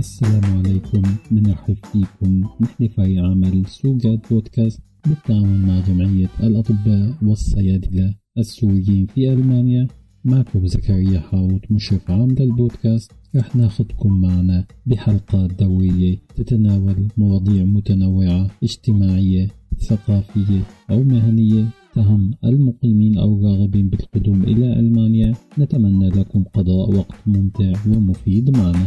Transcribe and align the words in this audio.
السلام 0.00 0.44
عليكم. 0.58 1.02
بنرحب 1.30 1.76
فيكم 1.92 2.44
نحن 2.60 2.88
في 2.88 3.18
عمل 3.18 3.66
سوجات 3.66 4.32
بودكاست 4.32 4.80
بالتعاون 5.06 5.66
مع 5.66 5.80
جمعية 5.80 6.28
الأطباء 6.42 7.14
والصيادلة 7.22 8.14
السوريين 8.38 9.06
في 9.06 9.32
ألمانيا. 9.32 9.88
معكم 10.24 10.66
زكريا 10.66 11.20
حاوط 11.20 11.60
مشرف 11.70 12.10
عام 12.10 12.28
للبودكاست. 12.28 13.12
رح 13.36 13.56
ناخدكم 13.56 14.20
معنا 14.20 14.66
بحلقات 14.86 15.50
دورية 15.62 16.16
تتناول 16.36 17.08
مواضيع 17.16 17.64
متنوعة 17.64 18.50
اجتماعية 18.62 19.48
ثقافية 19.78 20.60
أو 20.90 21.02
مهنية 21.02 21.68
تهم 21.94 22.34
المقيمين 22.44 23.18
أو 23.18 23.38
الراغبين 23.38 23.88
بالقدوم 23.88 24.42
إلى 24.42 24.80
ألمانيا. 24.80 25.34
نتمنى 25.58 26.08
لكم 26.08 26.44
قضاء 26.44 26.96
وقت 26.96 27.18
ممتع 27.26 27.72
ومفيد 27.86 28.56
معنا. 28.56 28.86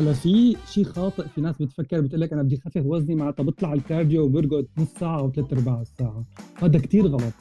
هلا 0.00 0.12
في 0.12 0.56
شيء 0.66 0.84
خاطئ 0.84 1.28
في 1.28 1.40
ناس 1.40 1.62
بتفكر 1.62 2.00
بتقول 2.00 2.20
لك 2.20 2.32
أنا 2.32 2.42
بدي 2.42 2.56
اخفف 2.56 2.86
وزني 2.86 3.14
معناتها 3.14 3.42
بطلع 3.42 3.72
ال 3.72 3.79
cardio 3.79 4.24
وبرقد 4.24 4.66
نص 4.78 4.88
ساعة 5.00 5.18
أو 5.18 5.32
ثلاث 5.32 5.52
أرباع 5.52 5.80
الساعة. 5.80 6.24
هذا 6.62 6.78
كثير 6.78 7.06
غلط. 7.06 7.32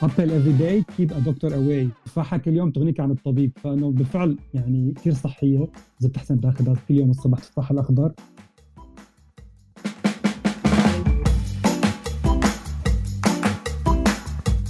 حتى 0.00 0.24
ال 0.24 0.29
every 0.29 0.52
day 0.52 0.84
keep 0.96 1.12
a 1.12 1.18
doctor 1.18 1.54
away 1.54 1.88
تفاحه 2.04 2.36
كل 2.38 2.56
يوم 2.56 2.70
تغنيك 2.70 3.00
عن 3.00 3.10
الطبيب. 3.10 3.52
فأنه 3.56 3.90
بالفعل 3.90 4.38
يعني 4.54 4.92
كثير 4.92 5.14
صحية. 5.14 5.68
إذا 6.00 6.08
بتحسن 6.08 6.40
تاخذها 6.40 6.74
كل 6.88 6.94
يوم 6.94 7.10
الصبح 7.10 7.38
تفاح 7.38 7.70
الأخضر. 7.70 8.12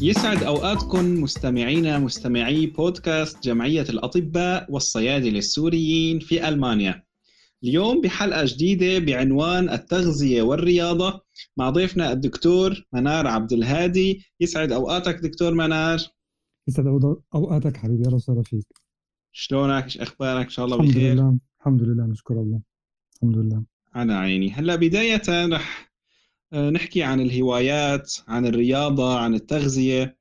يسعد 0.03 0.43
أوقاتكم 0.43 1.23
مستمعينا 1.23 1.99
مستمعي 1.99 2.67
بودكاست 2.67 3.45
جمعية 3.45 3.83
الأطباء 3.83 4.73
والصيادله 4.73 5.39
السوريين 5.39 6.19
في 6.19 6.49
ألمانيا. 6.49 7.03
اليوم 7.65 8.01
بحلقة 8.01 8.45
جديدة 8.45 8.99
بعنوان 8.99 9.71
التغذية 9.71 10.43
والرياضة 10.43 11.21
مع 11.57 11.71
ضيفنا 11.71 12.13
الدكتور 12.13 12.87
منار 12.93 13.27
عبد 13.27 13.53
الهادي. 13.53 14.25
يسعد 14.41 14.73
أوقاتك 14.73 15.15
دكتور 15.15 15.55
منار. 15.55 15.99
يسعد 16.69 16.87
أوقاتك 17.35 17.77
حبيبي 17.77 18.07
أهلا 18.07 18.15
وسهلا 18.15 18.43
فيك. 18.43 18.67
شلونك؟ 19.33 19.85
إيش 19.85 19.99
أخبارك؟ 19.99 20.45
إن 20.45 20.51
شاء 20.51 20.65
الله 20.65 20.77
الحمد 20.77 20.91
بخير. 20.91 21.15
لله 21.15 21.39
الحمد 21.61 21.83
لله 21.83 22.07
نشكر 22.07 22.35
الله. 22.35 22.61
الحمد 23.15 23.37
لله. 23.37 23.65
على 23.95 24.13
عيني. 24.13 24.51
هلأ 24.51 24.77
بداية 24.77 25.23
رح 25.29 25.90
نحكي 26.55 27.03
عن 27.03 27.21
الهوايات 27.21 28.15
عن 28.29 28.47
الرياضة 28.47 29.19
عن 29.19 29.35
التغذية. 29.35 30.17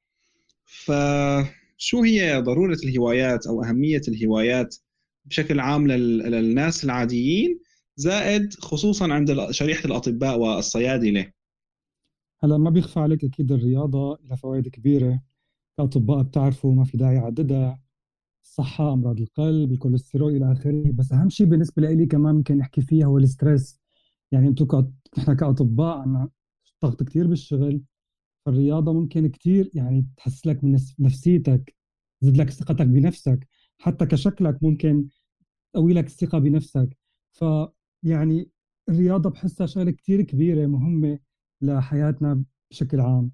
فشو 0.65 2.03
هي 2.03 2.41
ضرورة 2.41 2.77
الهوايات 2.83 3.47
أو 3.47 3.63
أهمية 3.63 4.01
الهوايات 4.07 4.75
بشكل 5.25 5.59
عام 5.59 5.87
للناس 5.87 6.83
العاديين 6.83 7.59
زائد 7.95 8.53
خصوصا 8.53 9.13
عند 9.13 9.51
شريحة 9.51 9.85
الأطباء 9.85 10.39
والصيادلة؟ 10.39 11.31
هلا 12.43 12.57
ما 12.57 12.69
بيخفى 12.69 12.99
عليك 12.99 13.23
أكيد 13.23 13.51
الرياضة 13.51 14.19
لها 14.23 14.35
فوائد 14.35 14.67
كبيرة. 14.67 15.21
كاطباء 15.77 16.23
بتعرفوا 16.23 16.75
ما 16.75 16.83
في 16.83 16.97
داعي 16.97 17.17
اعددها 17.17 17.79
الصحة 18.43 18.93
أمراض 18.93 19.19
القلب 19.19 19.71
الكوليسترول 19.71 20.35
إلى 20.35 20.51
آخره. 20.51 20.91
بس 20.91 21.11
أهم 21.11 21.29
شيء 21.29 21.47
بالنسبة 21.47 21.81
لي 21.81 22.05
كمان 22.05 22.35
ممكن 22.35 22.57
نحكي 22.57 22.81
فيها 22.81 23.05
هو 23.05 23.17
ال 23.17 23.25
stress. 23.25 23.79
يعني 24.31 24.47
أنتم 24.47 24.65
ك... 24.65 24.91
نحن 25.17 25.33
كأطباء 25.33 25.97
عنا 25.97 26.29
ضغط 26.83 27.03
كثير 27.03 27.27
بالشغل 27.27 27.81
فالرياضة 28.45 28.93
ممكن 28.93 29.27
كثير 29.27 29.71
يعني 29.73 30.05
تحس 30.17 30.47
لك 30.47 30.63
من 30.63 30.77
نفسيتك 30.99 31.75
تزيد 32.21 32.37
لك 32.37 32.49
ثقتك 32.49 32.85
بنفسك 32.85 33.47
حتى 33.77 34.05
كشكلك 34.05 34.63
ممكن 34.63 35.07
تقوي 35.73 35.93
لك 35.93 36.05
الثقة 36.05 36.39
بنفسك. 36.39 36.97
فيعني 37.31 38.49
الرياضة 38.89 39.29
بحسها 39.29 39.67
شغلة 39.67 39.91
كثير 39.91 40.21
كبيرة 40.21 40.67
مهمة 40.67 41.19
لحياتنا 41.61 42.43
بشكل 42.71 42.99
عام. 42.99 43.31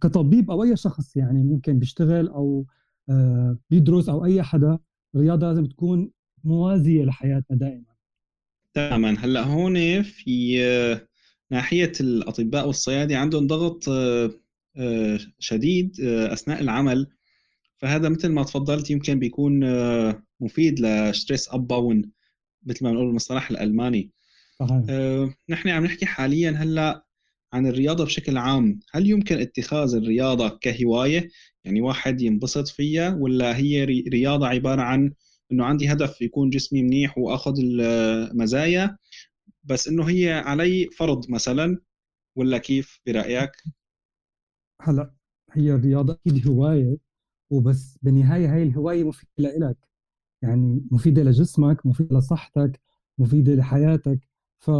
كطبيب 0.00 0.50
أو 0.50 0.62
أي 0.62 0.76
شخص 0.76 1.16
يعني 1.16 1.42
ممكن 1.42 1.78
بيشتغل 1.78 2.28
أو 2.28 2.66
آه، 3.10 3.58
بيدرس 3.70 4.08
أو 4.08 4.24
أي 4.24 4.42
حدا 4.42 4.78
الرياضة 5.14 5.46
لازم 5.46 5.66
تكون 5.66 6.10
موازية 6.44 7.04
لحياتنا 7.04 7.56
دائما. 7.56 7.94
تماما. 8.74 9.10
هلأ 9.18 9.42
هون 9.44 10.02
في 10.02 10.64
آه، 10.64 11.07
ناحية 11.50 11.92
الأطباء 12.00 12.66
والصيادله 12.66 13.18
عندهم 13.18 13.46
ضغط 13.46 13.88
آه، 13.88 15.18
شديد 15.38 16.00
أثناء 16.00 16.60
العمل. 16.60 17.06
فهذا 17.78 18.08
مثل 18.08 18.28
ما 18.28 18.42
تفضلت 18.42 18.90
يمكن 18.90 19.18
بيكون 19.18 19.64
مفيد 20.40 20.80
ل 20.80 21.48
Stress 21.48 21.66
abbauen 21.66 22.10
مثل 22.66 22.84
ما 22.84 22.90
بنقول 22.90 23.06
بالمصطلح 23.06 23.50
الألماني. 23.50 24.10
صحيح. 24.58 24.84
نحن 25.48 25.68
عم 25.68 25.84
نحكي 25.84 26.06
حاليا 26.06 26.50
هلأ 26.50 27.04
عن 27.52 27.66
الرياضة 27.66 28.04
بشكل 28.04 28.36
عام. 28.36 28.80
هل 28.92 29.10
يمكن 29.10 29.40
اتخاذ 29.40 29.94
الرياضة 29.94 30.48
كهواية؟ 30.48 31.28
يعني 31.64 31.80
واحد 31.80 32.20
ينبسط 32.20 32.68
فيها 32.68 33.14
ولا 33.14 33.56
هي 33.56 33.84
رياضة 33.84 34.46
عبارة 34.46 34.82
عن 34.82 35.12
إنه 35.52 35.64
عندي 35.64 35.92
هدف 35.92 36.22
يكون 36.22 36.50
جسمي 36.50 36.82
منيح 36.82 37.18
وآخذ 37.18 37.54
المزايا 37.58 38.96
بس 39.64 39.88
إنه 39.88 40.08
هي 40.10 40.32
علي 40.32 40.90
فرض 40.98 41.30
مثلا 41.30 41.78
ولا 42.36 42.58
كيف 42.58 43.00
برأيك؟ 43.06 43.52
هلا 44.82 45.14
هي 45.52 45.74
الرياضة 45.74 46.12
أكيد 46.26 46.48
هواية 46.48 46.96
وبس 47.50 47.98
بالنهاية 48.02 48.54
هاي 48.54 48.62
الهواية 48.62 49.04
مفيدة 49.04 49.30
لإلك 49.38 49.78
يعني 50.42 50.84
مفيدة 50.92 51.22
لجسمك 51.22 51.86
مفيدة 51.86 52.18
لصحتك 52.18 52.80
مفيدة 53.18 53.54
لحياتك. 53.54 54.20
ف 54.58 54.70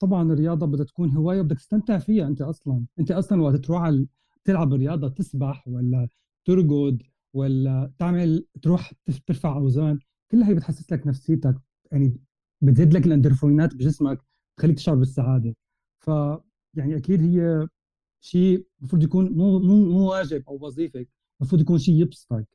طبعا 0.00 0.32
الرياضة 0.32 0.66
بدها 0.66 0.84
تكون 0.86 1.10
هواية 1.16 1.40
وبدك 1.40 1.58
تستمتع 1.58 1.98
فيها 1.98 2.28
أنت 2.28 2.42
أصلا. 2.42 2.86
أنت 3.00 3.10
أصلا 3.12 3.42
وقت 3.42 3.56
تروح 3.56 3.82
على 3.82 4.06
تلعب 4.44 4.74
رياضه 4.74 5.08
تسبح 5.08 5.68
ولا 5.68 6.08
ترقد 6.46 7.02
ولا 7.34 7.92
تعمل 7.98 8.46
تروح 8.62 8.92
ترفع 9.26 9.56
أوزان 9.56 9.98
كلها 10.30 10.48
هي 10.50 10.54
بتحسس 10.54 10.92
لك 10.92 11.06
نفسيتك. 11.06 11.56
يعني 11.92 12.16
بتزيد 12.62 12.94
لك 12.94 13.06
الاندرفونات 13.06 13.74
بجسمك 13.74 14.18
بتخليك 14.56 14.76
تشعر 14.76 14.94
بالسعادة. 14.94 15.56
ف 16.00 16.08
يعني 16.74 16.96
أكيد 16.96 17.22
هي 17.22 17.68
شيء 18.20 18.66
المفروض 18.80 19.02
يكون 19.02 19.32
مو 19.32 19.58
مو 19.58 19.84
مو 19.84 20.10
واجب 20.10 20.44
أو 20.48 20.58
وظيفة 20.66 21.06
المفروض 21.40 21.60
يكون 21.60 21.78
شيء 21.78 21.94
يبسطك. 21.94 22.46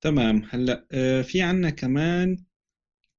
تمام. 0.00 0.42
هلأ 0.50 0.86
آه، 0.92 1.22
في 1.22 1.42
عنا 1.42 1.70
كمان 1.70 2.44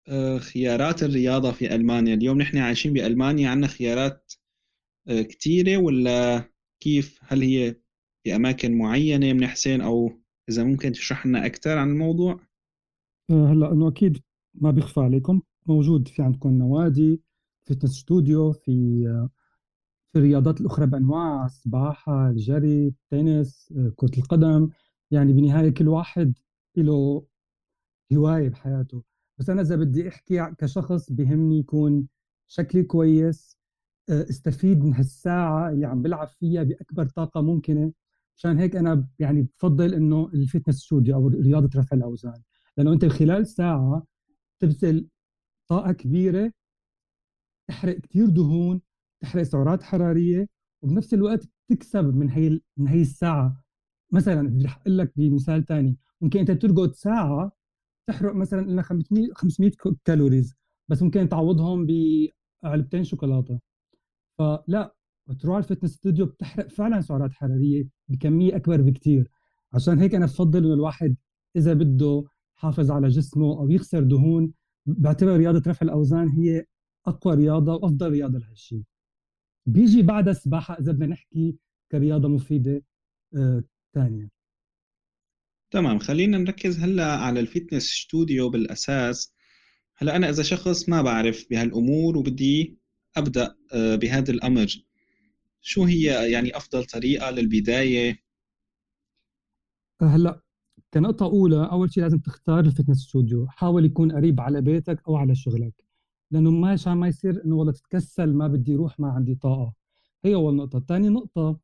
آه، 0.07 0.37
خيارات 0.37 1.03
الرياضة 1.03 1.51
في 1.51 1.75
ألمانيا. 1.75 2.13
اليوم 2.13 2.41
نحن 2.41 2.57
عايشين 2.57 2.93
بألمانيا 2.93 3.49
عندنا 3.49 3.67
خيارات 3.67 4.33
آه، 5.07 5.21
كثيرة 5.21 5.77
ولا 5.77 6.43
كيف؟ 6.79 7.19
هل 7.23 7.41
هي 7.41 7.75
في 8.23 8.35
أماكن 8.35 8.77
معينة 8.77 9.33
من 9.33 9.47
حسين 9.47 9.81
أو 9.81 10.21
إذا 10.49 10.63
ممكن 10.63 10.91
تشرح 10.91 11.25
لنا 11.25 11.45
أكثر 11.45 11.77
عن 11.77 11.89
الموضوع؟ 11.89 12.39
هلأ 13.31 13.71
إنه 13.71 13.87
أكيد 13.87 14.23
ما 14.57 14.71
بيخفى 14.71 14.99
عليكم. 14.99 15.41
موجود 15.65 16.07
في 16.07 16.21
عندكم 16.21 16.57
نوادي 16.57 17.21
fitness 17.65 17.91
studio 17.91 18.51
في 18.51 19.03
في 20.11 20.19
الرياضات 20.19 20.61
الأخرى 20.61 20.85
بأنواع 20.87 21.45
السباحة 21.45 22.29
الجري 22.29 22.87
التنس 22.87 23.73
كرة 23.95 24.11
القدم. 24.17 24.69
يعني 25.11 25.33
بالنهاية 25.33 25.69
كل 25.69 25.87
واحد 25.87 26.33
له 26.77 27.25
هواية 28.13 28.49
بحياته. 28.49 29.03
بس 29.37 29.49
أنا 29.49 29.61
إذا 29.61 29.75
بدي 29.75 30.07
أحكي 30.07 30.51
كشخص 30.57 31.11
بهمني 31.11 31.59
يكون 31.59 32.07
شكلي 32.47 32.83
كويس 32.83 33.57
استفيد 34.09 34.83
من 34.83 34.93
هالساعة 34.93 35.69
اللي 35.69 35.85
عم 35.85 36.01
بلعب 36.01 36.27
فيها 36.27 36.63
بأكبر 36.63 37.05
طاقة 37.05 37.41
ممكنة. 37.41 37.91
عشان 38.37 38.57
هيك 38.59 38.75
أنا 38.75 39.07
يعني 39.19 39.41
بفضل 39.41 39.93
إنه 39.93 40.29
ال 40.33 40.38
fitness 40.38 40.75
studio 40.75 41.15
أو 41.15 41.27
رياضة 41.27 41.79
رفع 41.79 41.97
الأوزان. 41.97 42.41
لأنه 42.77 42.93
أنت 42.93 43.05
خلال 43.05 43.47
ساعة 43.47 44.03
تبذل 44.59 45.07
طاقة 45.67 45.91
كبيرة 45.91 46.51
تحرق 47.67 47.97
كثير 47.97 48.29
دهون 48.29 48.81
تحرق 49.21 49.43
سعرات 49.43 49.83
حرارية 49.83 50.47
وبنفس 50.81 51.13
الوقت 51.13 51.49
تكسب 51.69 52.15
من 52.15 52.29
هي 52.29 52.59
من 52.77 52.87
هي 52.87 53.01
الساعة. 53.01 53.63
مثلا 54.11 54.47
بدي 54.47 54.67
أقول 54.67 54.97
لك 54.97 55.13
بمثال 55.15 55.65
ثاني 55.65 55.97
ممكن 56.21 56.39
أنت 56.39 56.51
ترقد 56.51 56.93
ساعة 56.93 57.51
تحرق 58.07 58.35
مثلا 58.35 58.61
لنا 58.61 58.81
500 58.81 59.29
500 59.33 59.71
calories 60.05 60.53
بس 60.87 61.03
ممكن 61.03 61.29
تعوضهم 61.29 61.87
بعلبتين 62.63 63.03
شوكولاتة. 63.03 63.59
فلا 64.37 64.95
تروح 65.39 65.55
على 65.55 65.63
ال 65.63 65.67
fitness 65.67 65.91
studio 65.91 66.25
بتحرق 66.25 66.67
فعلا 66.69 67.01
سعرات 67.01 67.33
حرارية 67.33 67.87
بكمية 68.07 68.55
أكبر 68.55 68.81
بكثير 68.81 69.31
عشان 69.73 69.99
هيك 69.99 70.15
أنا 70.15 70.25
بفضل 70.25 70.65
إنه 70.65 70.73
الواحد 70.73 71.15
إذا 71.55 71.73
بده 71.73 72.23
يحافظ 72.57 72.91
على 72.91 73.07
جسمه 73.07 73.59
أو 73.59 73.69
يخسر 73.69 74.03
دهون 74.03 74.53
بعتبر 74.85 75.37
رياضة 75.37 75.71
رفع 75.71 75.85
الأوزان 75.85 76.29
هي 76.29 76.65
أقوى 77.05 77.35
رياضة 77.35 77.73
وأفضل 77.73 78.09
رياضة 78.09 78.39
لهالشيء. 78.39 78.83
بيجي 79.65 80.01
بعدها 80.01 80.31
السباحة 80.31 80.79
إذا 80.79 80.91
بدنا 80.91 81.05
نحكي 81.05 81.55
كرياضة 81.91 82.27
مفيدة 82.27 82.83
ثانية 83.93 84.23
آه 84.23 84.29
تمام 85.71 85.99
خلينا 85.99 86.37
نركز 86.37 86.79
هلأ 86.79 87.15
على 87.15 87.39
ال 87.39 87.45
fitness 87.45 87.83
studio 87.83 88.49
بالأساس. 88.49 89.33
هلأ 89.95 90.15
أنا 90.15 90.29
إذا 90.29 90.43
شخص 90.43 90.89
ما 90.89 91.01
بعرف 91.01 91.45
بهالأمور 91.49 92.17
وبدي 92.17 92.77
أبدأ 93.17 93.55
آه، 93.73 93.95
بهذا 93.95 94.31
الأمر 94.31 94.67
شو 95.61 95.83
هي 95.83 96.31
يعني 96.31 96.57
أفضل 96.57 96.85
طريقة 96.85 97.29
للبداية؟ 97.29 98.23
هلأ 100.01 100.46
كنقطة 100.93 101.25
أولى 101.25 101.69
أول 101.71 101.93
شيء 101.93 102.03
لازم 102.03 102.19
تختار 102.19 102.59
ال 102.59 102.64
fitness 102.64 102.97
studio 102.97 103.47
حاول 103.47 103.85
يكون 103.85 104.11
قريب 104.11 104.41
على 104.41 104.61
بيتك 104.61 105.01
أو 105.07 105.15
على 105.15 105.35
شغلك 105.35 105.73
لأنه 106.31 106.51
ما 106.51 106.71
عشان 106.71 106.93
ما 106.93 107.07
يصير 107.07 107.45
إنه 107.45 107.55
والله 107.55 107.71
تتكسل 107.73 108.33
ما 108.33 108.47
بدي 108.47 108.75
أروح 108.75 108.99
ما 108.99 109.07
عندي 109.11 109.35
طاقة. 109.35 109.73
هي 110.25 110.35
أول 110.35 110.55
نقطة. 110.55 110.79
ثاني 110.79 111.09
نقطة 111.09 111.59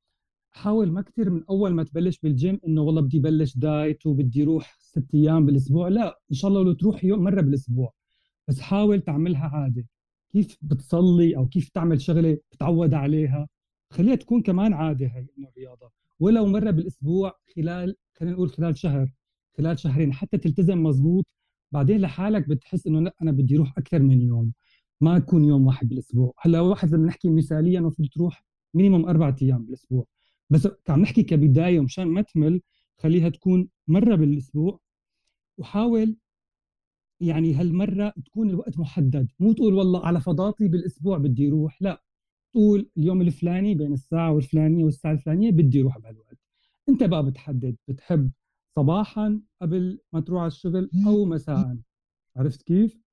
حاول 0.52 0.92
ما 0.92 1.02
كثير 1.02 1.30
من 1.30 1.44
أول 1.50 1.74
ما 1.74 1.84
تبلش 1.84 2.20
بالجيم 2.20 2.60
إنه 2.68 2.82
والله 2.82 3.02
بدي 3.02 3.20
بلش 3.20 3.58
دايت 3.58 4.06
وبدي 4.06 4.44
أروح 4.44 4.78
ست 4.80 5.06
أيام 5.14 5.46
بالأسبوع. 5.46 5.88
لا 5.88 6.20
إن 6.32 6.36
شاء 6.36 6.52
الله 6.52 6.64
لو 6.64 6.74
تروح 6.74 7.04
يوم 7.04 7.24
مرة 7.24 7.42
بالأسبوع 7.42 7.94
بس 8.48 8.60
حاول 8.62 9.02
تعملها 9.02 9.48
عادة 9.48 9.86
كيف 10.32 10.58
بتصلي 10.62 11.38
أو 11.38 11.48
كيف 11.48 11.70
تعمل 11.70 12.02
شغلة 12.02 12.38
بتعود 12.52 12.94
عليها؟ 12.94 13.50
خليها 13.92 14.16
تكون 14.16 14.42
كمان 14.42 14.74
عادة 14.74 15.06
هي 15.08 15.28
إنه 15.38 15.50
الرياضة. 15.50 15.92
ولو 16.20 16.46
مرة 16.46 16.72
بالأسبوع 16.72 17.40
خلال 17.56 17.96
خلينا 18.14 18.36
نقول 18.36 18.50
خلال 18.50 18.78
شهر 18.78 19.12
خلال 19.58 19.80
شهرين 19.80 20.14
حتى 20.14 20.38
تلتزم 20.38 20.84
مزبوط 20.84 21.26
بعدين 21.72 22.02
لحالك 22.02 22.50
بتحس 22.50 22.88
إنه 22.88 23.02
لا 23.02 23.16
أنا 23.22 23.32
بدي 23.32 23.56
أروح 23.56 23.78
أكثر 23.78 24.00
من 24.00 24.22
يوم. 24.22 24.54
ما 25.02 25.18
يكون 25.18 25.46
يوم 25.46 25.68
واحد 25.68 25.90
بالأسبوع. 25.90 26.34
هلأ 26.40 26.60
واحد 26.62 26.88
اذا 26.88 26.98
بنحكي 26.98 27.30
مثاليا 27.30 27.80
المفروض 27.80 28.10
تروح 28.10 28.46
مينيموم 28.74 29.06
أربع 29.06 29.36
أيام 29.42 29.66
بالأسبوع. 29.66 30.06
بس 30.50 30.68
عم 30.90 31.02
نحكي 31.02 31.24
كبداية 31.24 31.80
ومشان 31.80 32.08
ما 32.08 32.22
تمل 32.22 32.62
خليها 32.98 33.30
تكون 33.30 33.70
مرة 33.88 34.16
بالأسبوع. 34.16 34.80
وحاول 35.58 36.18
يعني 37.20 37.54
هالمرة 37.54 38.14
تكون 38.26 38.50
الوقت 38.50 38.80
محدد. 38.80 39.28
مو 39.40 39.54
تقول 39.54 39.74
والله 39.74 40.06
على 40.06 40.22
فضاتي 40.22 40.68
بالأسبوع 40.68 41.18
بدي 41.18 41.48
أروح 41.50 41.82
لا. 41.82 42.04
تقول 42.54 42.90
اليوم 42.98 43.22
الفلاني 43.22 43.76
بين 43.76 43.94
الساعة 43.94 44.38
الفلانيه 44.38 44.84
والساعة 44.84 45.12
الفلانية 45.12 45.52
بدي 45.52 45.82
أروح 45.82 45.98
بهالوقت. 45.98 46.38
أنت 46.90 47.04
بقى 47.04 47.26
بتحدد 47.26 47.76
بتحب 47.88 48.32
صباحا 48.76 49.42
قبل 49.62 50.00
ما 50.14 50.20
تروح 50.20 50.40
على 50.42 50.48
الشغل 50.48 50.90
أو 51.08 51.26
مساء. 51.26 51.78
عرفت 52.36 52.62
كيف؟ 52.62 53.04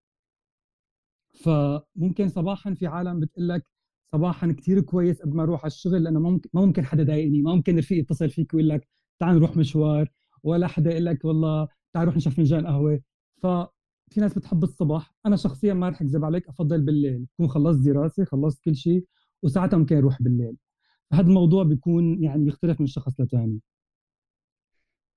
فممكن 1.35 2.29
صباحا 2.29 2.75
في 2.75 2.87
عالم 2.87 3.21
بتقول 3.21 3.49
لك 3.49 3.67
صباحا 4.13 4.53
كثير 4.53 4.81
كويس 4.81 5.23
قبل 5.23 5.37
ما 5.37 5.43
أروح 5.43 5.61
على 5.61 5.71
الشغل 5.71 6.03
لأنه 6.03 6.21
ممكن 6.21 6.51
ما 6.53 6.67
ممكن 6.67 6.85
حدا 6.85 7.03
يضايقني 7.03 7.43
ما 7.43 7.55
ممكن 7.55 7.79
رفيق 7.79 7.99
يتصل 7.99 8.31
فيك 8.31 8.55
ويقول 8.55 8.69
لك 8.69 8.89
تعال 9.19 9.37
نروح 9.37 9.57
مشوار 9.57 10.11
ولا 10.43 10.67
حدا 10.67 10.91
يقول 10.91 11.05
لك 11.05 11.25
والله 11.25 11.69
تعال 11.93 12.05
نروح 12.05 12.17
نشرب 12.17 12.33
فنجان 12.33 12.67
قهوة. 12.67 13.01
ففي 13.43 14.21
ناس 14.21 14.39
بتحب 14.39 14.63
الصبح 14.63 15.15
أنا 15.27 15.37
شخصيا 15.37 15.75
ما 15.75 15.89
رح 15.89 16.03
أكذب 16.03 16.25
عليك 16.25 16.49
أفضل 16.49 16.83
بالليل. 16.83 17.27
بكون 17.35 17.49
خلصت 17.49 17.85
دراسة 17.85 18.25
خلصت 18.25 18.65
كل 18.65 18.77
شيء 18.77 19.07
وساعتها 19.43 19.77
ممكن 19.77 19.97
أروح 19.97 20.23
بالليل. 20.23 20.57
هذا 21.13 21.27
الموضوع 21.27 21.63
بيكون 21.63 22.25
يعني 22.25 22.49
يختلف 22.49 22.81
من 22.81 22.87
شخص 22.87 23.21
لثاني 23.21 23.61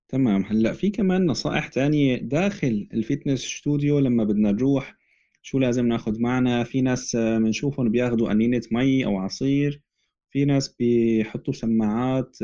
تمام. 0.08 0.44
هلأ 0.44 0.72
في 0.72 0.90
كمان 0.90 1.26
نصائح 1.26 1.68
تانية 1.68 2.16
داخل 2.16 2.88
ال 2.94 3.00
fitness 3.00 3.40
studio 3.40 3.98
لما 3.98 4.24
بدنا 4.24 4.52
نروح 4.52 4.96
شو 5.42 5.58
لازم 5.58 5.86
ناخذ 5.86 6.20
معنا؟ 6.20 6.64
في 6.64 6.80
ناس 6.80 7.16
بنشوفهم 7.16 7.88
بياخذوا 7.88 8.28
قنينة 8.28 8.62
مي 8.72 9.06
أو 9.06 9.18
عصير 9.18 9.82
في 10.30 10.44
ناس 10.44 10.76
بيحطوا 10.76 11.52
سماعات. 11.52 12.38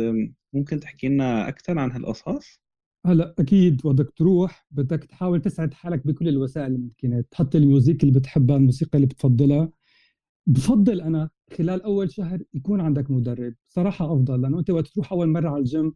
ممكن 0.53 0.81
تحكي 0.81 1.09
لنا 1.09 1.49
أكثر 1.49 1.79
عن 1.79 1.93
هالقصص؟ 1.93 2.61
هلأ 3.07 3.35
أكيد 3.39 3.81
بدك 3.85 4.11
تروح 4.17 4.67
بدك 4.71 5.05
تحاول 5.05 5.43
تسعد 5.43 5.75
حالك 5.75 6.07
بكل 6.07 6.29
الوسائل 6.29 6.73
الممكنة. 6.73 7.25
تحط 7.31 7.55
ال 7.55 7.63
music 7.63 8.03
اللي 8.03 8.19
بتحبها 8.19 8.57
الموسيقى 8.57 8.97
اللي 8.97 9.07
بتفضلها. 9.07 9.73
بفضل 10.47 11.01
أنا 11.01 11.31
خلال 11.53 11.83
أول 11.83 12.13
شهر 12.13 12.43
يكون 12.55 12.81
عندك 12.81 13.11
مدرب. 13.11 13.55
صراحة 13.69 14.13
أفضل 14.15 14.43
لأنه 14.43 14.59
أنت 14.59 14.71
وقت 14.71 14.87
تروح 14.89 15.13
أول 15.13 15.29
مرة 15.29 15.49
على 15.49 15.59
الجيم 15.59 15.95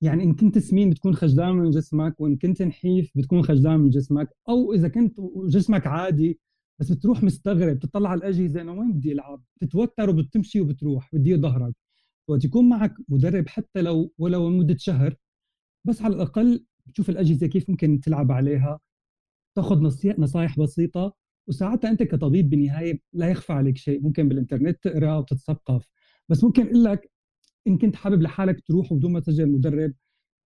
يعني 0.00 0.22
إن 0.24 0.34
كنت 0.34 0.58
سمين 0.58 0.90
بتكون 0.90 1.14
خجلان 1.14 1.52
من 1.52 1.70
جسمك 1.70 2.20
وإن 2.20 2.36
كنت 2.36 2.62
نحيف 2.62 3.12
بتكون 3.14 3.42
خجلان 3.42 3.80
من 3.80 3.90
جسمك 3.90 4.28
أو 4.48 4.72
إذا 4.72 4.88
كنت 4.88 5.16
جسمك 5.48 5.86
عادي 5.86 6.40
بس 6.78 6.92
بتروح 6.92 7.22
مستغرب 7.22 7.76
بتطلع 7.76 8.10
على 8.10 8.18
الأجهزة 8.18 8.60
إنه 8.60 8.72
وين 8.72 8.92
بدي 8.92 9.12
العب 9.12 9.42
بتتوتر 9.56 10.10
وبتمشي 10.10 10.60
وبتروح 10.60 11.10
بدي 11.14 11.36
ظهرك. 11.36 11.74
وقت 12.28 12.44
يكون 12.44 12.68
معك 12.68 12.94
مدرب 13.08 13.48
حتى 13.48 13.82
لو 13.82 14.12
ولو 14.18 14.48
لمدة 14.48 14.76
شهر 14.78 15.16
بس 15.84 16.02
على 16.02 16.14
الأقل 16.16 16.64
بتشوف 16.86 17.10
الأجهزة 17.10 17.46
كيف 17.46 17.70
ممكن 17.70 18.00
تلعب 18.00 18.32
عليها 18.32 18.80
تاخذ 19.56 19.82
نصائح 20.18 20.58
بسيطة 20.60 21.14
وساعتها 21.48 21.90
أنت 21.90 22.02
كطبيب 22.02 22.50
بالنهاية 22.50 23.00
لا 23.12 23.28
يخفى 23.28 23.52
عليك 23.52 23.76
شيء 23.76 24.02
ممكن 24.02 24.28
بالإنترنت 24.28 24.78
تقرأ 24.82 25.16
وتتثقف. 25.16 25.88
بس 26.28 26.44
ممكن 26.44 26.66
أقول 26.66 26.84
لك 26.84 27.10
إن 27.66 27.78
كنت 27.78 27.96
حابب 27.96 28.22
لحالك 28.22 28.60
تروح 28.60 28.92
بدون 28.92 29.12
ما 29.12 29.20
تسجل 29.20 29.48
مدرب 29.48 29.94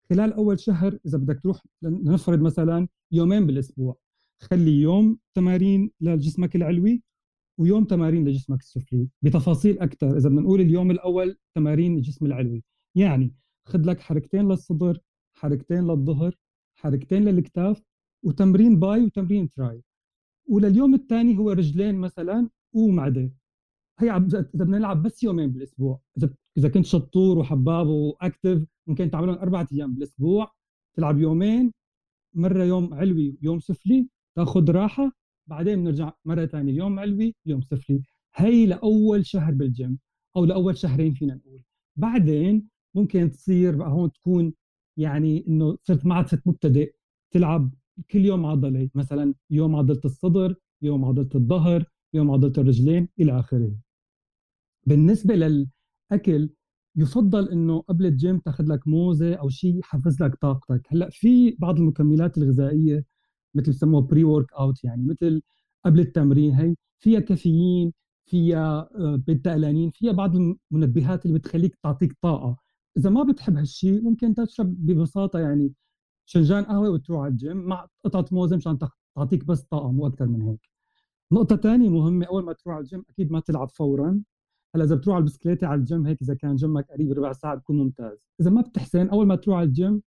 خلال 0.09 0.33
أول 0.33 0.59
شهر 0.59 0.97
إذا 1.05 1.17
بدك 1.17 1.39
تروح 1.43 1.65
لنفرض 1.81 2.41
مثلا 2.41 2.87
يومين 3.11 3.47
بالأسبوع. 3.47 3.97
خلي 4.39 4.81
يوم 4.81 5.17
تمارين 5.33 5.91
لجسمك 6.01 6.55
العلوي 6.55 7.03
ويوم 7.57 7.83
تمارين 7.83 8.27
لجسمك 8.27 8.59
السفلي 8.59 9.07
بتفاصيل 9.21 9.79
أكثر 9.79 10.17
إذا 10.17 10.29
بدنا 10.29 10.41
نقول 10.41 10.61
اليوم 10.61 10.91
الأول 10.91 11.37
تمارين 11.55 11.95
الجسم 11.95 12.25
العلوي. 12.25 12.63
يعني 12.95 13.33
خذ 13.65 13.81
لك 13.85 13.99
حركتين 13.99 14.47
للصدر 14.47 14.99
حركتين 15.33 15.87
للظهر 15.87 16.37
حركتين 16.75 17.25
للكتاف 17.25 17.83
وتمرين 18.23 18.79
باي 18.79 19.03
وتمرين 19.03 19.49
تراي. 19.49 19.81
ولليوم 20.51 20.93
الثاني 20.93 21.37
هو 21.37 21.51
رجلين 21.51 21.95
مثلا 21.95 22.49
ومعده 22.73 23.31
هي 23.99 24.11
إذا 24.11 24.49
بدنا 24.53 24.77
نلعب 24.77 25.03
بس 25.03 25.23
يومين 25.23 25.51
بالأسبوع. 25.51 26.01
إذا 26.17 26.33
إذا 26.57 26.69
كنت 26.69 26.85
شطور 26.85 27.37
وحباب 27.37 27.87
واكتف 27.87 28.65
ممكن 28.87 29.11
تعملهم 29.11 29.35
أربع 29.35 29.65
أيام 29.73 29.93
بالأسبوع. 29.93 30.51
تلعب 30.97 31.19
يومين 31.19 31.71
مرة 32.35 32.63
يوم 32.63 32.93
علوي 32.93 33.37
يوم 33.41 33.59
سفلي 33.59 34.09
تأخذ 34.35 34.71
راحة 34.71 35.11
بعدين 35.47 35.75
بنرجع 35.83 36.13
مرة 36.25 36.45
ثانية 36.45 36.73
يوم 36.73 36.99
علوي 36.99 37.35
يوم 37.45 37.61
سفلي. 37.61 38.01
هي 38.35 38.65
لأول 38.65 39.25
شهر 39.25 39.53
بالجيم 39.53 39.99
أو 40.35 40.45
لأول 40.45 40.77
شهرين 40.77 41.13
فينا 41.13 41.35
نقول. 41.35 41.63
بعدين 41.95 42.67
ممكن 42.95 43.31
تصير 43.31 43.75
بقى 43.75 43.89
هون 43.89 44.11
تكون 44.11 44.53
يعني 44.97 45.47
إنه 45.47 45.77
صرت 45.83 46.05
ما 46.05 46.15
عاد 46.15 46.41
مبتدئ. 46.45 46.93
تلعب 47.33 47.73
كل 48.11 48.25
يوم 48.25 48.45
عضلة 48.45 48.89
مثلا 48.95 49.33
يوم 49.49 49.75
عضلة 49.75 50.01
الصدر 50.05 50.55
يوم 50.81 51.05
عضلة 51.05 51.29
الظهر 51.35 51.85
يوم 52.13 52.31
عضلة 52.31 52.53
الرجلين 52.57 53.07
إلى 53.19 53.39
آخره. 53.39 53.71
بالنسبة 54.87 55.35
للأكل 55.35 56.49
يفضل 56.95 57.49
إنه 57.49 57.79
قبل 57.81 58.05
الجيم 58.05 58.39
تاخذ 58.39 58.63
لك 58.67 58.87
موزة 58.87 59.33
أو 59.33 59.49
شيء 59.49 59.79
يحفز 59.79 60.23
لك 60.23 60.35
طاقتك. 60.35 60.81
هلأ 60.89 61.09
في 61.11 61.51
بعض 61.59 61.79
المكملات 61.79 62.37
الغذائية 62.37 63.05
مثل 63.55 63.71
بسموها 63.71 64.01
pre 64.01 64.23
workout 64.23 64.83
يعني 64.83 65.03
مثل 65.05 65.41
قبل 65.85 65.99
التمرين 65.99 66.53
هي 66.53 66.75
فيها 66.99 67.19
كافيين 67.19 67.93
فيها 68.25 68.89
آه، 68.95 69.15
beta 69.15 69.55
alanine 69.55 69.91
فيها 69.91 70.11
بعض 70.11 70.35
المنبهات 70.35 71.25
اللي 71.25 71.39
بتخليك 71.39 71.75
تعطيك 71.83 72.13
طاقة. 72.21 72.57
إذا 72.97 73.09
ما 73.09 73.23
بتحب 73.23 73.57
هالشيء 73.57 74.01
ممكن 74.01 74.33
تشرب 74.35 74.75
ببساطة 74.85 75.39
يعني 75.39 75.73
فنجان 76.33 76.63
قهوة 76.63 76.89
وتروح 76.89 77.21
على 77.21 77.31
الجيم 77.31 77.57
مع 77.57 77.87
قطعة 78.05 78.25
موزة 78.31 78.57
مشان 78.57 78.77
تعطيك 79.15 79.45
بس 79.45 79.61
طاقه 79.61 79.91
مو 79.91 80.07
أكثر 80.07 80.27
من 80.27 80.41
هيك. 80.41 80.69
نقطة 81.31 81.55
ثانية 81.55 81.89
مهمة 81.89 82.25
أول 82.25 82.43
ما 82.43 82.53
تروح 82.53 82.75
على 82.75 82.83
الجيم 82.83 83.03
أكيد 83.09 83.31
ما 83.31 83.39
تلعب 83.39 83.69
فورا. 83.69 84.21
هلأ 84.75 84.83
إذا 84.83 84.95
بتروح 84.95 85.15
على 85.15 85.21
البسكليتة 85.21 85.67
على 85.67 85.79
الجيم 85.79 86.07
هيك 86.07 86.21
إذا 86.21 86.33
كان 86.33 86.55
جيمك 86.55 86.91
قريب 86.91 87.11
ربع 87.11 87.33
ساعة 87.33 87.55
بكون 87.55 87.77
ممتاز. 87.77 88.27
إذا 88.41 88.49
ما 88.49 88.61
بتحسن 88.61 89.09
أول 89.09 89.27
ما 89.27 89.35
تروح 89.35 89.57
على 89.57 89.67
الجيم 89.67 90.01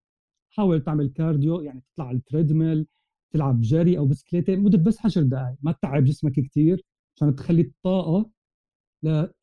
حاول 0.51 0.81
تعمل 0.81 1.09
cardio 1.09 1.61
يعني 1.61 1.83
تطلع 1.93 2.09
على 2.09 2.17
ال 2.17 2.24
treadmill 2.24 2.87
تلعب 3.31 3.61
جري 3.61 3.99
أو 3.99 4.07
بسكليتة 4.07 4.57
مدة 4.57 4.79
بس 4.79 5.07
10 5.07 5.23
دقائق 5.23 5.57
ما 5.63 5.73
تتعب 5.73 6.05
جسمك 6.05 6.33
كثير 6.33 6.85
عشان 7.17 7.35
تخلي 7.35 7.63
الطاقة 7.63 8.31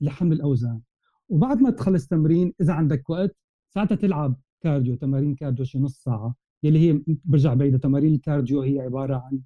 لحمل 0.01 0.33
الأوزان. 0.33 0.81
وبعد 1.29 1.61
ما 1.61 1.69
تخلص 1.69 2.07
تمرين 2.07 2.53
إذا 2.61 2.73
عندك 2.73 3.09
وقت 3.09 3.35
ساعتها 3.69 3.95
تلعب 3.95 4.39
cardio 4.61 4.95
تمارين 4.95 5.35
cardio 5.35 5.65
شي 5.65 5.79
نص 5.79 6.03
ساعة. 6.03 6.35
يلي 6.63 6.79
هي 6.79 7.01
برجع 7.25 7.53
بعيدها. 7.53 7.77
تمارين 7.77 8.13
ال 8.13 8.20
cardio 8.20 8.61
هي 8.61 8.79
عبارة 8.79 9.15
عن 9.15 9.39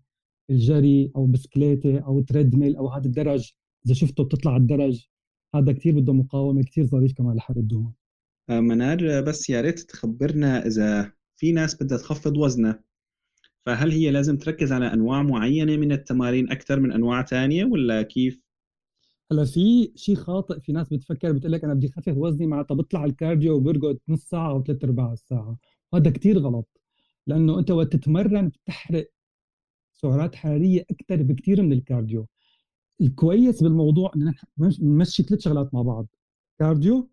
الجري 0.50 1.12
أو 1.16 1.26
بسكليتة 1.26 2.00
أو 2.00 2.22
treadmill 2.22 2.76
أو 2.76 2.90
هذا 2.90 3.06
الدرج. 3.06 3.52
إذا 3.86 3.94
شفته 3.94 4.24
بتطلع 4.24 4.52
على 4.52 4.62
الدرج. 4.62 5.08
هذا 5.56 5.72
كثير 5.72 6.00
بده 6.00 6.14
مقاومة 6.14 6.64
كثير 6.64 6.86
ظريف 6.86 7.14
كمان 7.14 7.36
لحرق 7.36 7.58
الدهون. 7.58 7.94
آه، 8.50 8.60
منار 8.60 9.22
بس 9.22 9.50
يا 9.50 9.62
ريت 9.62 9.80
تخبرنا 9.80 10.66
إذا 10.66 11.12
في 11.38 11.52
ناس 11.52 11.84
بدها 11.84 11.98
تخفض 11.98 12.38
وزنها. 12.38 12.84
فهل 13.66 13.92
هي 13.92 14.12
لازم 14.12 14.38
تركز 14.38 14.72
على 14.72 14.94
أنواع 14.94 15.24
معينة 15.24 15.78
من 15.78 15.92
التمارين 15.92 16.52
أكثر 16.52 16.80
من 16.80 16.92
أنواع 16.92 17.26
ثانية 17.26 17.66
ولا 17.66 18.02
كيف؟ 18.02 18.42
هلأ 19.32 19.46
في 19.46 19.92
شيء 19.96 20.16
خاطئ 20.16 20.60
في 20.60 20.72
ناس 20.72 20.90
بتفكر 20.94 21.32
بتقول 21.32 21.52
لك 21.52 21.64
أنا 21.64 21.74
بدي 21.74 21.88
اخفف 21.88 22.18
وزني 22.18 22.48
معناتها 22.48 22.76
بطلع 22.76 23.06
ال 23.06 23.13
cardio 23.13 23.56
وبرقد 23.56 23.98
نص 24.10 24.24
ساعة 24.24 24.50
أو 24.50 24.64
ثلاث 24.64 24.84
أرباع 24.84 25.14
الساعة. 25.14 25.58
هذا 25.94 26.10
كثير 26.10 26.40
غلط. 26.40 26.82
لأنه 27.28 27.60
أنت 27.60 27.72
وقت 27.72 27.94
تتمرن 27.96 28.50
بتحرق 28.50 29.12
سعرات 29.94 30.36
حرارية 30.36 30.86
أكثر 30.92 31.24
بكثير 31.24 31.62
من 31.62 31.74
ال 31.74 31.80
cardio. 31.80 32.28
الكويس 33.02 33.64
بالموضوع 33.64 34.12
إن 34.16 34.34
نمشي 34.82 35.24
ثلاث 35.24 35.42
شغلات 35.42 35.74
مع 35.74 35.82
بعض 35.82 36.08
cardio 36.60 37.10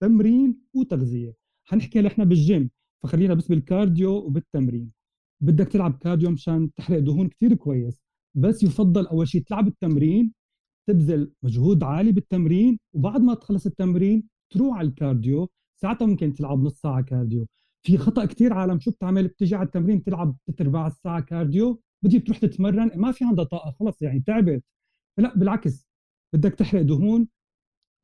تمرين 0.00 0.60
وتغذية. 0.74 1.34
حنحكي 1.64 2.00
نحن 2.00 2.24
بالجيم 2.24 2.70
فخلينا 3.02 3.34
بس 3.34 3.48
بال 3.48 3.63
cardio 3.63 4.10
وبالتمرين. 4.10 4.92
بدك 5.40 5.68
تلعب 5.68 5.98
cardio 5.98 6.30
مشان 6.30 6.74
تحرق 6.74 6.98
دهون 6.98 7.28
كثير 7.28 7.54
كويس 7.54 8.02
بس 8.34 8.62
يفضل 8.62 9.06
أول 9.06 9.28
شيء 9.28 9.42
تلعب 9.42 9.68
التمرين 9.68 10.32
تبذل 10.86 11.32
مجهود 11.42 11.82
عالي 11.82 12.12
بالتمرين 12.12 12.78
وبعد 12.92 13.20
ما 13.20 13.34
تخلص 13.34 13.66
التمرين 13.66 14.28
تروح 14.50 14.76
على 14.76 14.88
ال 14.88 14.97
cardio 14.97 15.48
ساعتها 15.76 16.06
ممكن 16.06 16.32
تلعب 16.32 16.62
نص 16.62 16.80
ساعة 16.80 17.02
cardio. 17.02 17.46
في 17.86 17.98
خطأ 17.98 18.24
كثير 18.24 18.52
عالم. 18.52 18.80
شو 18.80 18.90
بتعمل؟ 18.90 19.28
بتيجي 19.28 19.54
على 19.54 19.66
التمرين 19.66 20.02
تلعب 20.02 20.36
ثلاث 20.46 20.60
ارباع 20.60 20.86
الساعة 20.86 21.20
cardio 21.20 21.82
بدي 22.04 22.20
تروح 22.20 22.38
تتمرن. 22.38 22.90
ما 22.96 23.12
في 23.12 23.24
عندها 23.24 23.44
طاقة 23.44 23.70
خلص 23.70 24.02
يعني 24.02 24.20
تعبت. 24.20 24.64
لا 25.18 25.38
بالعكس 25.38 25.88
بدك 26.34 26.54
تحرق 26.54 26.82
دهون. 26.82 27.28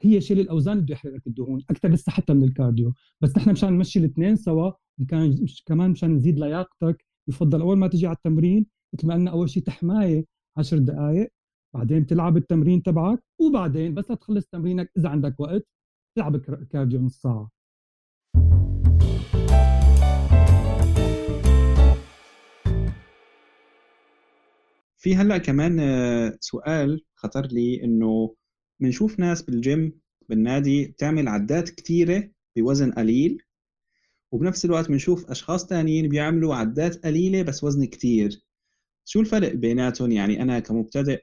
هي 0.02 0.20
شيل 0.20 0.40
الاوزان 0.40 0.80
بده 0.80 0.92
يحرق 0.92 1.14
لك 1.14 1.26
الدهون 1.26 1.62
أكثر 1.70 1.88
لسه 1.88 2.12
حتى 2.12 2.32
من 2.34 2.44
ال 2.44 2.50
cardio. 2.50 2.94
بس 3.20 3.36
نحن 3.36 3.50
مشان 3.50 3.72
نمشي 3.72 3.98
الاثنين 3.98 4.36
سوا 4.36 4.72
وكان 5.00 5.46
كمان 5.66 5.90
مشان 5.90 6.14
نزيد 6.14 6.38
لياقتك 6.38 7.04
يفضل 7.28 7.60
أول 7.60 7.78
ما 7.78 7.88
تجي 7.88 8.06
على 8.06 8.16
التمرين 8.16 8.66
مثل 8.94 9.06
ما 9.06 9.14
قلنا 9.14 9.30
أول 9.30 9.50
شيء 9.50 9.62
تحماية 9.62 10.24
10 10.56 10.78
دقائق 10.78 11.32
بعدين 11.74 12.06
تلعب 12.06 12.36
التمرين 12.36 12.82
تبعك 12.82 13.22
وبعدين 13.40 13.94
بس 13.94 14.06
تخلص 14.06 14.46
تمرينك 14.46 14.92
إذا 14.96 15.08
عندك 15.08 15.40
وقت 15.40 15.66
تلعب 16.16 16.36
cardio 16.70 17.00
نص 17.00 17.20
ساعة. 17.20 17.50
في 25.08 25.16
هلأ 25.16 25.38
كمان 25.38 25.80
آه، 25.80 26.38
سؤال 26.40 27.04
خطر 27.14 27.46
لي 27.46 27.84
إنه 27.84 28.34
بنشوف 28.80 29.18
ناس 29.18 29.42
بالجيم 29.42 30.00
بالنادي 30.28 30.86
بتعمل 30.86 31.28
عدات 31.28 31.70
كثيره 31.70 32.30
بوزن 32.56 32.92
قليل 32.92 33.42
وبنفس 34.32 34.64
الوقت 34.64 34.88
بنشوف 34.88 35.30
أشخاص 35.30 35.66
ثانيين 35.66 36.08
بيعملوا 36.08 36.54
عدات 36.54 37.06
قليلة 37.06 37.42
بس 37.42 37.64
وزن 37.64 37.84
كثير 37.84 38.42
شو 39.04 39.20
الفرق 39.20 39.52
بيناتهم؟ 39.52 40.12
يعني 40.12 40.42
أنا 40.42 40.60
كمبتدئ 40.60 41.22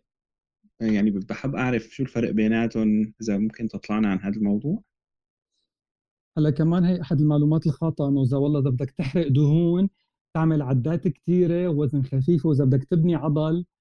يعني 0.79 1.11
بحب 1.11 1.55
أعرف 1.55 1.83
شو 1.83 2.03
الفرق 2.03 2.31
بيناتهم 2.31 3.13
إذا 3.21 3.37
ممكن 3.37 3.67
تطلعنا 3.67 4.07
عن 4.07 4.19
هذا 4.19 4.35
الموضوع؟ 4.35 4.83
هلأ 6.37 6.49
كمان 6.49 6.83
هي 6.83 7.01
أحد 7.01 7.19
المعلومات 7.19 7.67
الخاطئة 7.67 8.07
إنه 8.07 8.23
إذا 8.23 8.37
والله 8.37 8.59
إذا 8.59 8.69
بدك 8.69 8.91
تحرق 8.91 9.27
دهون 9.27 9.89
تعمل 10.35 10.61
عدات 10.61 11.07
كثيره 11.07 11.67
ووزن 11.67 12.03
خفيف 12.03 12.45
وإذا 12.45 12.65
بدك 12.65 12.83
تبني 12.83 13.15
عضل 13.15 13.57
آه، 13.57 13.74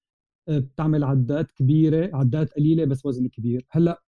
بتعمل 0.49 1.03
عدات 1.03 1.51
كبيرة 1.51 2.15
عدات 2.15 2.53
قليلة 2.53 2.85
بس 2.85 3.05
وزن 3.05 3.27
كبير. 3.27 3.65
هلأ 3.69 4.01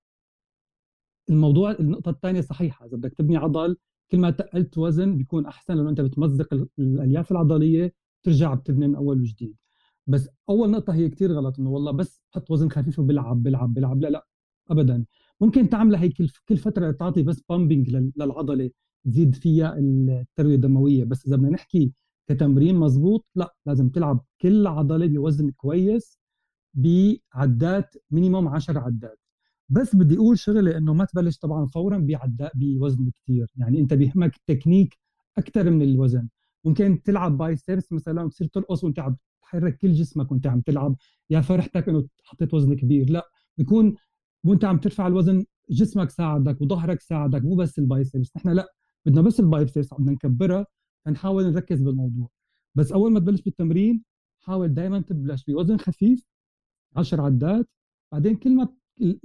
الموضوع 1.30 1.72
النقطة 1.72 2.10
الثانية 2.10 2.42
صحيحة 2.42 2.86
إذا 2.86 2.98
بدك 2.98 3.14
تبني 3.14 3.38
عضل 3.38 3.78
كل 4.12 4.18
ما 4.20 4.30
تقلت 4.30 4.78
وزن 4.78 5.18
بيكون 5.18 5.46
أحسن 5.46 5.74
لأنه 5.74 5.90
أنت 5.90 6.02
بتمزق 6.02 6.68
الألياف 6.80 7.32
العضلية 7.32 7.94
ترجع 8.24 8.54
بتبني 8.54 8.88
من 8.88 8.96
أول 8.96 9.22
وجديد. 9.22 9.56
بس 10.08 10.30
أول 10.50 10.72
نقطة 10.72 10.94
هي 10.94 11.10
كثير 11.10 11.32
غلط 11.32 11.60
إنه 11.60 11.70
والله 11.70 11.92
بس 11.92 12.22
حط 12.36 12.52
وزن 12.52 12.70
خفيف 12.70 13.00
وبلعب 13.00 13.44
بلعب 13.44 13.74
بلعب 13.74 14.02
لا 14.02 14.08
لا 14.08 14.28
ابدا. 14.70 15.06
ممكن 15.42 15.70
تعملها 15.70 16.02
هي 16.04 16.10
كل 16.50 16.58
فترة 16.58 16.92
تعطي 16.92 17.24
بس 17.24 17.42
بامبنج 17.50 17.90
للعضلة 17.90 18.72
تزيد 19.06 19.36
فيها 19.36 19.78
التروية 19.78 20.56
الدموية. 20.56 21.04
بس 21.04 21.28
إذا 21.28 21.36
بدنا 21.36 21.50
نحكي 21.50 21.94
كتمرين 22.30 22.76
مزبوط 22.76 23.26
لا 23.36 23.56
لازم 23.66 23.90
تلعب 23.90 24.26
كل 24.42 24.68
عضلة 24.68 25.08
بوزن 25.08 25.52
كويس 25.52 26.17
بعدات 26.78 27.96
minimum 28.12 28.48
10 28.48 28.80
عدات. 28.80 29.20
بس 29.70 29.96
بدي 29.96 30.16
أقول 30.18 30.40
شغلة 30.40 30.78
انه 30.78 30.94
ما 30.94 31.06
تبلش 31.06 31.38
طبعا 31.38 31.66
فورا 31.66 32.52
بوزن 32.56 33.12
كثير 33.12 33.52
يعني 33.56 33.80
أنت 33.80 33.94
بيهمك 33.94 34.36
التكنيك 34.36 34.98
أكثر 35.38 35.70
من 35.70 35.82
الوزن. 35.82 36.28
ممكن 36.66 37.02
تلعب 37.04 37.38
biceps 37.38 37.92
مثلا 37.94 38.24
وتصير 38.24 38.48
ترقص 38.48 38.84
وأنت 38.84 39.00
عم 39.00 39.16
تحرك 39.42 39.78
كل 39.78 39.94
جسمك 39.94 40.32
وأنت 40.32 40.48
عم 40.48 40.62
تلعب. 40.62 40.96
يا 41.30 41.42
فرحتك 41.42 41.90
إنه 41.90 42.08
حطيت 42.24 42.54
وزن 42.54 42.76
كبير. 42.76 43.10
لا 43.10 43.30
بيكون 43.58 43.96
وأنت 44.44 44.66
عم 44.66 44.78
ترفع 44.78 45.08
الوزن 45.08 45.46
جسمك 45.70 46.10
ساعدك 46.10 46.62
وظهرك 46.62 47.02
ساعدك 47.02 47.44
مو 47.44 47.56
بس 47.56 47.80
ال 47.80 47.87
biceps 47.87 48.32
نحن 48.38 48.50
لا 48.50 48.74
بدنا 49.06 49.22
بس 49.22 49.40
ال 49.40 49.47
biceps 49.47 49.94
بدنا 49.94 50.12
نكبرها 50.12 50.66
فنحاول 51.06 51.46
نركز 51.52 51.82
بالموضوع. 51.82 52.30
بس 52.76 52.92
أول 52.92 53.12
ما 53.12 53.20
تبلش 53.20 53.42
بالتمرين 53.42 54.04
حاول 54.40 54.74
دائما 54.74 55.00
تبلش 55.00 55.44
بوزن 55.44 55.78
خفيف 55.78 56.26
10 56.98 57.22
عدات 57.22 57.70
بعدين 58.12 58.36
كل 58.36 58.56
ما 58.56 58.68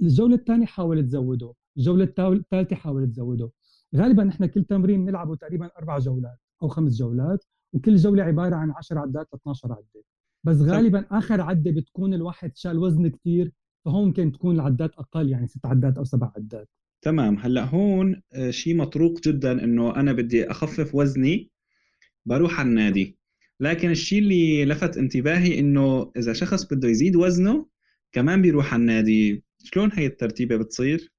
الجولة 0.01 0.35
الثانية 0.35 0.65
حاول 0.65 1.03
تزوده 1.03 1.53
الجولة 1.77 2.03
الثالثة 2.19 2.75
حاول 2.75 3.11
تزوده. 3.11 3.51
غالبا 3.95 4.23
نحن 4.23 4.45
كل 4.45 4.63
تمرين 4.63 5.05
بنلعبه 5.05 5.35
تقريبا 5.35 5.69
أربع 5.77 5.97
جولات 5.97 6.37
أو 6.63 6.67
خمس 6.67 6.97
جولات 6.97 7.45
وكل 7.73 7.95
جولة 7.95 8.23
عبارة 8.23 8.55
عن 8.55 8.71
10 8.71 8.99
عدات 8.99 9.27
ل 9.33 9.35
12 9.35 9.71
عدة. 9.73 10.03
بس 10.43 10.57
غالبا 10.57 11.05
آخر 11.11 11.41
عدة 11.41 11.71
بتكون 11.71 12.13
الواحد 12.13 12.57
شال 12.57 12.77
وزن 12.77 13.07
كثير 13.07 13.51
فهون 13.85 14.05
ممكن 14.05 14.31
تكون 14.31 14.55
العدات 14.55 14.91
أقل 14.95 15.29
يعني 15.29 15.47
ست 15.47 15.65
عدات 15.65 15.97
أو 15.97 16.03
سبع 16.03 16.31
عدات. 16.35 16.69
تمام. 17.01 17.37
هلأ 17.37 17.63
هون 17.65 18.21
آه، 18.33 18.49
شيء 18.49 18.75
مطروق 18.75 19.21
جدا 19.21 19.63
إنه 19.63 19.95
أنا 19.95 20.13
بدي 20.13 20.51
أخفف 20.51 20.95
وزني 20.95 21.51
بروح 22.25 22.59
على 22.59 22.69
النادي. 22.69 23.17
لكن 23.63 23.91
الشيء 23.91 24.19
اللي 24.19 24.65
لفت 24.65 24.97
انتباهي 24.97 25.59
إنه 25.59 26.11
إذا 26.17 26.33
شخص 26.33 26.73
بده 26.73 26.87
يزيد 26.89 27.15
وزنه 27.15 27.65
كمان 28.11 28.41
بيروح 28.41 28.73
على 28.73 28.81
النادي. 28.81 29.43
شلون 29.63 29.91
هي 29.93 30.05
الترتيبة 30.05 30.57
بتصير؟ 30.57 31.13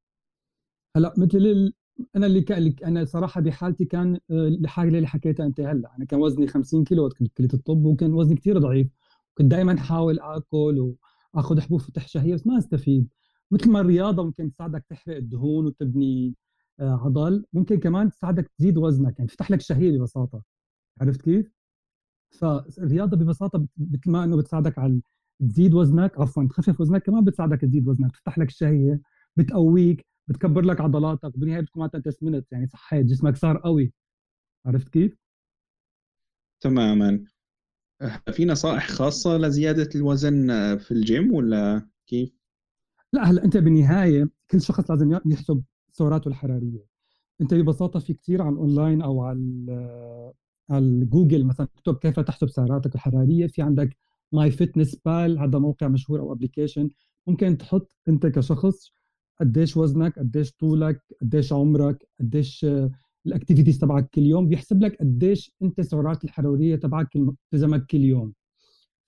هلا 0.96 1.14
مثل 1.18 1.38
ال... 1.38 1.72
أنا 2.16 2.26
اللي 2.26 2.42
كان 2.42 2.74
أنا 2.84 3.04
صراحة 3.04 3.40
بحالتي 3.40 3.84
كان 3.84 4.18
آه، 4.30 4.48
اللي 4.78 5.06
حكيتها 5.06 5.46
أنت 5.46 5.60
هلا. 5.60 5.94
أنا 5.96 6.04
كان 6.04 6.20
وزني 6.20 6.46
50 6.46 6.84
كيلو 6.84 7.08
كنت 7.08 7.32
كليه 7.36 7.48
الطب 7.54 7.84
وكان 7.84 8.14
وزني 8.14 8.36
كثير 8.36 8.58
ضعيف. 8.58 8.88
كنت 9.34 9.50
دائما 9.50 9.74
أحاول 9.78 10.20
آكل 10.20 10.94
وآخذ 11.34 11.60
حبوب 11.60 11.80
فتح 11.80 12.08
شهية 12.08 12.34
بس 12.34 12.46
ما 12.46 12.58
أستفيد. 12.58 13.08
مثل 13.50 13.70
ما 13.70 13.80
الرياضة 13.80 14.24
ممكن 14.24 14.52
تساعدك 14.52 14.84
تحرق 14.88 15.16
الدهون 15.16 15.66
وتبني 15.66 16.34
آه، 16.80 17.00
عضل 17.04 17.44
ممكن 17.52 17.80
كمان 17.80 18.10
تساعدك 18.10 18.50
تزيد 18.58 18.78
وزنك. 18.78 19.14
يعني 19.18 19.28
تفتح 19.28 19.50
لك 19.50 19.60
شهية 19.60 19.98
ببساطة. 19.98 20.42
عرفت 21.00 21.22
كيف؟ 21.22 21.63
فالرياضة 22.40 23.16
ببساطة 23.16 23.66
مثل 23.76 24.10
ما 24.10 24.24
إنه 24.24 24.36
بتساعدك 24.36 24.78
على 24.78 25.00
تزيد 25.40 25.74
وزنك 25.74 26.20
عفوا 26.20 26.48
تخفف 26.48 26.80
وزنك 26.80 27.02
كمان 27.02 27.24
بتساعدك 27.24 27.60
تزيد 27.60 27.88
وزنك 27.88 28.12
تفتح 28.12 28.38
لك 28.38 28.48
الشهيه 28.48 29.00
بتقويك 29.36 30.06
بتكبر 30.28 30.62
لك 30.62 30.80
عضلاتك 30.80 31.24
وبالنهايه 31.36 31.60
بتكون 31.60 31.88
انت 31.94 32.08
سمنت 32.08 32.52
يعني 32.52 32.66
صحيت 32.66 33.06
جسمك 33.06 33.36
صار 33.36 33.58
قوي 33.58 33.92
عرفت 34.66 34.88
كيف؟ 34.88 35.16
تماما 36.60 37.24
في 38.32 38.44
نصائح 38.44 38.88
خاصة 38.88 39.36
لزيادة 39.36 39.88
الوزن 39.94 40.46
في 40.78 40.90
الجيم 40.90 41.34
ولا 41.34 41.88
كيف؟ 42.06 42.30
لا 43.12 43.30
هلأ 43.30 43.44
أنت 43.44 43.56
بالنهاية 43.56 44.30
كل 44.50 44.60
شخص 44.60 44.90
لازم 44.90 45.12
يحسب 45.26 45.62
سعراته 45.92 46.28
الحرارية 46.28 46.84
أنت 47.40 47.54
ببساطة 47.54 48.00
في 48.00 48.14
كثير 48.14 48.42
على 48.42 48.52
الاونلاين 48.52 49.02
أو 49.02 49.22
على 49.22 49.38
جوجل 50.70 51.44
مثلا 51.44 51.66
تكتب 51.66 51.96
كيف 51.96 52.20
تحسب 52.20 52.48
سعراتك 52.48 52.94
الحرارية 52.94 53.46
في 53.46 53.62
عندك 53.62 53.96
MyFitnessPal 54.32 55.38
هذا 55.38 55.58
موقع 55.58 55.88
مشهور 55.88 56.20
أو 56.20 56.32
application 56.32 56.88
ممكن 57.26 57.58
تحط 57.58 57.92
أنت 58.08 58.26
كشخص 58.26 58.92
قديش 59.40 59.76
وزنك 59.76 60.18
قديش 60.18 60.52
طولك 60.52 61.02
قديش 61.22 61.52
عمرك 61.52 62.08
قديش 62.20 62.66
ال 63.26 63.31
activities 63.31 63.78
تبعك 63.78 64.08
كل 64.10 64.22
يوم. 64.22 64.48
بيحسب 64.48 64.82
لك 64.82 64.96
قديش 65.00 65.52
أنت 65.62 65.78
السعرات 65.78 66.24
الحرارية 66.24 66.76
تبعك 66.76 67.16
التزمك 67.16 67.86
كل 67.86 68.00
يوم. 68.00 68.32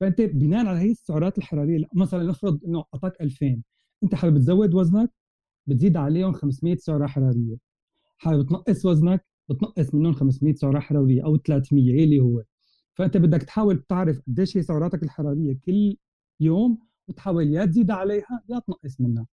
فأنت 0.00 0.20
بناء 0.20 0.66
على 0.66 0.78
هي 0.78 0.90
السعرات 0.90 1.38
الحرارية 1.38 1.84
مثلا 1.94 2.22
نفرض 2.24 2.64
إنه 2.64 2.84
أعطاك 2.94 3.20
2000 3.20 3.62
أنت 4.04 4.14
حابب 4.14 4.38
تزود 4.38 4.74
وزنك 4.74 5.10
بتزيد 5.66 5.96
عليهم 5.96 6.32
500 6.32 6.76
سعرة 6.76 7.06
حرارية. 7.06 7.56
حابب 8.18 8.46
تنقص 8.46 8.86
وزنك 8.86 9.26
بتنقص 9.48 9.94
منهم 9.94 10.12
500 10.12 10.54
سعرة 10.54 10.80
حرارية 10.80 11.24
أو 11.24 11.36
300 11.36 12.04
اللي 12.04 12.20
هو؟ 12.20 12.42
فأنت 12.94 13.16
بدك 13.16 13.42
تحاول 13.42 13.82
تعرف 13.88 14.20
قديش 14.28 14.56
هي 14.56 14.62
سعراتك 14.62 15.02
الحرارية 15.02 15.58
كل 15.64 15.96
يوم 16.40 16.78
وتحاول 17.08 17.54
يا 17.54 17.64
تزيد 17.64 17.90
عليها 17.90 18.42
يا 18.50 18.58
تنقص 18.58 19.00
منها. 19.00 19.26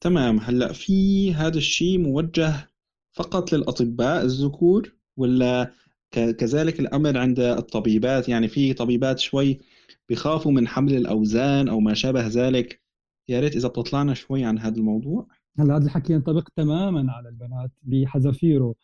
تمام. 0.00 0.38
هلأ 0.38 0.72
في 0.72 1.34
هذا 1.34 1.58
الشيء 1.58 1.98
موجه 1.98 2.70
فقط 3.12 3.52
للأطباء 3.52 4.24
الذكور 4.24 4.96
ولا 5.16 5.72
كذلك 6.10 6.80
الأمر 6.80 7.18
عند 7.18 7.40
الطبيبات؟ 7.40 8.28
يعني 8.28 8.48
في 8.48 8.74
طبيبات 8.74 9.18
شوي 9.18 9.60
بيخافوا 10.08 10.52
من 10.52 10.68
حمل 10.68 10.94
الأوزان 10.96 11.68
أو 11.68 11.80
ما 11.80 11.94
شابه 11.94 12.26
ذلك. 12.26 12.82
يا 13.28 13.40
ريت 13.40 13.56
إذا 13.56 13.68
بتطلعنا 13.68 14.14
شوي 14.14 14.44
عن 14.44 14.58
هذا 14.58 14.76
الموضوع. 14.76 15.28
هلا 15.58 15.76
هذا 15.76 15.84
الحكي 15.84 16.12
ينطبق 16.12 16.48
تماما 16.56 17.12
على 17.12 17.28
البنات 17.28 17.70
بحذافيره 17.82 18.74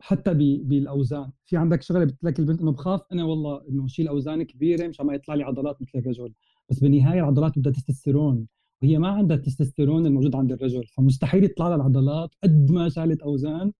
حتى 0.00 0.34
بالأوزان. 0.64 1.30
في 1.46 1.56
عندك 1.56 1.82
شغلة 1.82 2.04
بتقول 2.04 2.30
لك 2.30 2.38
البنت 2.38 2.60
إنه 2.60 2.72
بخاف؟ 2.72 3.00
أنا 3.12 3.24
والله 3.24 3.62
إنه 3.68 3.86
شيل 3.86 4.08
اوزان 4.08 4.42
كبيرة 4.42 4.88
مشان 4.88 5.06
ما 5.06 5.14
يطلع 5.14 5.34
لي 5.34 5.42
عضلات 5.42 5.82
مثل 5.82 5.98
الرجل. 5.98 6.32
بس 6.70 6.80
بالنهاية 6.80 7.20
العضلات 7.20 7.58
بدها 7.58 7.72
تستوستيرون. 7.72 8.46
وهي 8.82 8.98
ما 8.98 9.08
عندها 9.08 9.36
التستوستيرون 9.36 10.06
الموجود 10.06 10.36
عند 10.36 10.52
الرجل 10.52 10.86
فمستحيل 10.86 11.44
يطلع 11.44 11.68
لها 11.68 11.76
العضلات 11.76 12.34
قد 12.42 12.70
ما 12.70 12.88
شالت 12.88 13.22
أوزان 13.22 13.72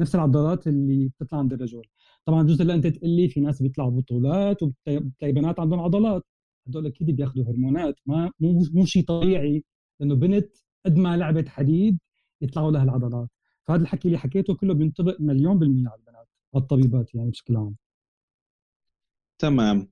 نفس 0.00 0.14
العضلات 0.14 0.66
اللي 0.66 1.08
بتطلع 1.08 1.38
عند 1.38 1.52
الرجل. 1.52 1.82
طبعا 2.24 2.42
بجوز 2.42 2.62
هلا 2.62 2.74
أنت 2.74 2.86
تقول 2.86 3.10
لي 3.10 3.28
في 3.28 3.40
ناس 3.40 3.62
بيطلعوا 3.62 3.90
بطولات 3.90 4.62
وبتلاقي 4.62 5.32
بنات 5.32 5.60
عندهم 5.60 5.80
عضلات. 5.80 6.26
هدول 6.68 6.86
أكيد 6.86 7.16
بياخذوا 7.16 7.44
هرمونات 7.44 7.94
ما 8.06 8.30
مو 8.40 8.64
مو 8.74 8.84
شيء 8.84 9.04
طبيعي 9.04 9.64
إنه 10.02 10.14
بنت 10.14 10.56
قد 10.86 10.96
ما 10.96 11.16
لعبت 11.16 11.48
حديد 11.48 11.98
يطلعوا 12.40 12.70
لها 12.70 12.84
العضلات. 12.84 13.28
فهذا 13.66 13.82
الحكي 13.82 14.08
اللي 14.08 14.18
حكيته 14.18 14.54
كله 14.54 14.74
بينطبق 14.74 15.16
مليون 15.20 15.58
بالمية 15.58 15.88
على 15.88 15.98
البنات 16.00 16.28
الطبيبات 16.56 17.14
يعني 17.14 17.30
بشكل 17.30 17.56
عام. 17.56 17.76
تمام. 19.38 19.88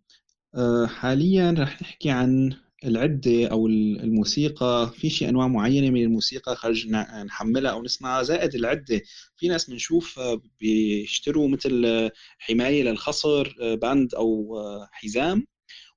أه، 0.55 0.87
حاليا 0.87 1.55
رح 1.59 1.83
نحكي 1.83 2.11
عن 2.11 2.53
العدة 2.85 3.47
أو 3.47 3.67
الموسيقى. 3.67 4.93
في 4.97 5.11
شيء 5.11 5.29
أنواع 5.29 5.49
معينة 5.49 5.91
من 5.91 6.03
الموسيقى 6.03 6.57
خرج 6.57 6.89
نحملها 7.27 7.73
أو 7.73 7.83
نسمعها؟ 7.83 8.23
زائد 8.23 8.55
العدة. 8.55 9.03
في 9.37 9.49
ناس 9.49 9.71
بنشوف 9.71 10.19
أه، 10.19 10.43
بيشتروا 10.61 11.49
مثل 11.49 11.87
حماية 12.39 12.83
للخصر 12.83 13.55
band 13.77 14.15
أو 14.15 14.57
حزام 14.93 15.47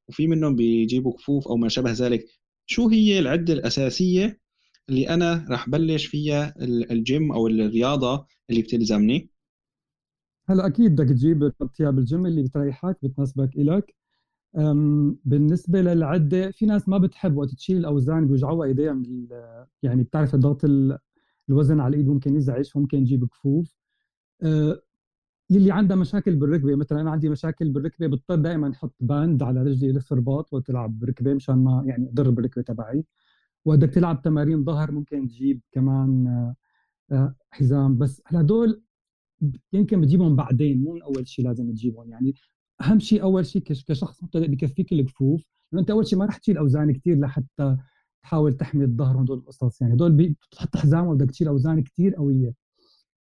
وفي 0.08 0.28
منهم 0.28 0.56
بيجيبوا 0.56 1.14
كفوف 1.18 1.48
أو 1.48 1.58
ما 1.58 1.70
شابه 1.70 1.92
ذلك. 1.92 2.26
شو 2.66 2.90
هي 2.90 3.20
العدة 3.20 3.54
الأساسية 3.54 4.40
اللي 4.90 5.10
أنا 5.10 5.46
راح 5.50 5.70
بلش 5.70 6.06
فيها 6.06 6.54
الجيم 6.92 7.32
أو 7.32 7.48
الرياضة 7.48 8.26
اللي 8.50 8.62
بتلزمني. 8.62 9.30
هلأ 10.50 10.68
أكيد 10.68 10.92
بدك 10.96 11.10
تجيب 11.10 11.52
ثياب 11.78 12.00
الجيم 12.00 12.26
اللي 12.26 12.44
بتريحك 12.44 12.98
بتناسبك 13.04 13.56
إلك. 13.56 13.96
بالنسبة 15.26 15.82
للعدة 15.82 16.52
في 16.52 16.66
ناس 16.66 16.90
ما 16.90 16.98
بتحب 16.98 17.38
وقت 17.38 17.50
تشيل 17.50 17.78
الاوزان 17.78 18.28
بيوجعوها 18.28 18.68
ايديها 18.68 18.94
من 18.94 19.28
يعني 19.84 20.04
بتعرف 20.04 20.36
ضغط 20.36 20.62
الوزن 21.50 21.80
على 21.80 21.94
الإيد 21.94 22.08
ممكن 22.08 22.36
يزعج 22.36 22.66
فممكن 22.70 23.04
تجيب 23.04 23.26
كفوف. 23.28 23.76
أه، 24.44 24.82
اللي 25.52 25.72
عندها 25.72 25.98
مشاكل 25.98 26.36
بالركبة 26.36 26.76
مثلا 26.76 27.02
أنا 27.02 27.12
عندي 27.12 27.30
مشاكل 27.30 27.70
بالركبة 27.70 28.08
بضطر 28.08 28.36
دائما 28.36 28.72
أحط 28.72 28.96
باند 29.00 29.44
على 29.44 29.64
رجلي 29.64 29.90
يلف 29.90 30.14
رباط 30.14 30.54
وتلعب 30.54 31.00
بركبه 31.00 31.34
مشان 31.34 31.56
ما 31.56 31.84
يعني 31.88 32.10
أضر 32.10 32.30
بالركبة 32.30 32.62
تبعي. 32.62 33.06
وبدك 33.66 33.90
تلعب 33.90 34.22
تمارين 34.22 34.64
ظهر 34.64 34.92
ممكن 34.92 35.28
تجيب 35.28 35.62
كمان 35.72 36.28
آه، 36.28 36.56
آه، 37.16 37.36
حزام. 37.52 37.98
بس 37.98 38.22
هدول 38.28 38.82
يمكن 39.74 40.02
بتجيبهم 40.02 40.36
بعدين 40.36 40.84
مو 40.84 40.98
أول 40.98 41.28
شيء 41.28 41.46
لازم 41.46 41.72
تجيبهم. 41.72 42.10
يعني 42.12 42.34
أهم 42.82 43.00
شيء 43.00 43.24
أول 43.24 43.46
شيء 43.46 43.62
كشخص 43.64 44.24
مبتدئ 44.24 44.48
بكفيك 44.48 44.94
الكفوف. 44.94 45.46
لأنه 45.72 45.82
أنت 45.82 45.92
أول 45.92 46.08
شيء 46.08 46.20
ما 46.20 46.26
رح 46.26 46.38
تشيل 46.38 46.58
أوزان 46.58 46.94
كثير 46.94 47.20
لحتى 47.20 47.78
تحاول 48.24 48.54
تحمي 48.54 48.86
الظهر 48.86 49.18
وهدول 49.18 49.38
القصص. 49.38 49.82
يعني 49.82 49.94
هدول 49.94 50.36
بتحط 50.52 50.78
حزام 50.78 51.08
وبدك 51.08 51.32
تشيل 51.32 51.48
أوزان 51.48 51.84
كثير 51.84 52.16
قوية 52.16 52.54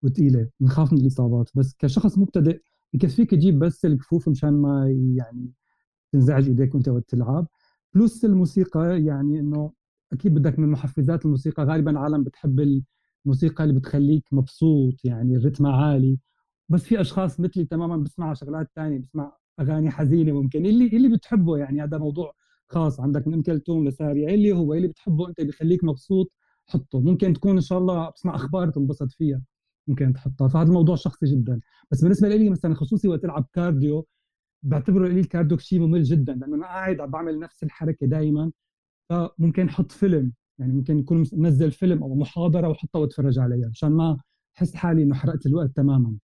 وثقيله 0.04 0.50
بنخاف 0.60 0.94
من 0.94 1.00
الإصابات. 1.02 1.50
بس 1.56 1.76
كشخص 1.80 2.18
مبتدئ 2.18 2.62
بكفيك 2.94 3.32
تجيب 3.32 3.60
بس 3.60 3.86
الكفوف 3.86 4.30
مشان 4.30 4.54
ما 4.54 4.90
يعني 5.16 5.52
تنزعج 6.14 6.48
إيديك 6.48 6.76
وأنت 6.76 6.90
وقت 6.90 7.10
تلعب. 7.10 7.48
بلس 7.94 8.26
الموسيقى 8.26 9.04
يعني 9.04 9.40
إنه 9.40 9.72
أكيد 10.14 10.34
بدك 10.34 10.60
من 10.60 10.68
محفزات 10.72 11.26
الموسيقى. 11.26 11.64
غالبا 11.64 12.00
عالم 12.00 12.24
بتحب 12.24 12.82
الموسيقى 13.26 13.64
اللي 13.64 13.76
بتخليك 13.80 14.24
مبسوط 14.32 15.06
يعني 15.06 15.36
الرتم 15.36 15.66
عالي. 15.68 16.20
بس 16.70 16.84
في 16.84 17.02
أشخاص 17.02 17.40
مثلي 17.40 17.66
تماما 17.66 17.98
بسمع 17.98 18.34
شغلات 18.34 18.70
ثانية 18.76 19.00
بسمع 19.00 19.38
أغاني 19.60 19.92
حزينة 19.92 20.32
ممكن. 20.32 20.66
اللي 20.66 20.88
اللي 20.88 21.10
بتحبه 21.18 21.58
يعني 21.58 21.84
هذا 21.84 21.98
موضوع 21.98 22.34
خاص. 22.70 23.00
عندك 23.00 23.28
من 23.28 23.34
ام 23.34 23.42
كلثوم 23.42 23.88
لسارية 23.88 24.28
اللي 24.36 24.52
هو 24.54 24.74
اللي 24.74 24.88
بتحبه 24.88 25.30
أنت 25.30 25.42
بخليك 25.42 25.84
مبسوط 25.84 26.32
حطه. 26.68 27.00
ممكن 27.02 27.34
تكون 27.34 27.56
إن 27.56 27.62
شاء 27.62 27.78
الله 27.78 28.10
بتسمع 28.10 28.36
أخبار 28.36 28.70
تنبسط 28.70 29.12
فيها 29.12 29.42
ممكن 29.88 30.14
تحطها. 30.14 30.48
فهذا 30.48 30.68
الموضوع 30.68 30.96
شخصي 30.96 31.26
جدا. 31.26 31.60
بس 31.92 32.02
بالنسبة 32.02 32.30
لي 32.30 32.50
مثلا 32.50 32.74
خصوصي 32.76 33.08
وقت 33.08 33.26
ألعب 33.26 33.48
cardio 33.54 34.08
بعتبره 34.64 35.08
لي 35.08 35.20
ال 35.20 35.25
cardio 35.25 35.58
شيء 35.58 35.80
ممل 35.80 36.04
جدا. 36.04 36.34
لأنه 36.34 36.56
أنا 36.56 36.66
قاعد 36.66 37.00
عم 37.00 37.12
بعمل 37.12 37.40
نفس 37.40 37.64
الحركة 37.64 38.08
دائما 38.08 38.52
فممكن 39.10 39.68
أحط 39.68 39.92
فيلم 39.92 40.34
يعني 40.60 40.74
ممكن 40.74 41.00
يكون 41.00 41.24
منزل 41.34 41.72
فيلم 41.72 42.04
أو 42.04 42.16
محاضرة 42.16 42.68
واحطها 42.68 43.00
وأتفرج 43.00 43.40
عليها 43.40 43.70
عشان 43.70 43.92
ما 43.92 44.18
أحس 44.58 44.76
حالي 44.76 45.04
إنه 45.04 45.16
حرقت 45.16 45.46
الوقت 45.46 45.70
تماما. 45.76 46.18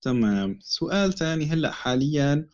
تمام. 0.00 0.58
سؤال 0.60 1.12
ثاني 1.12 1.44
هلأ 1.46 1.70
حاليا 1.70 2.46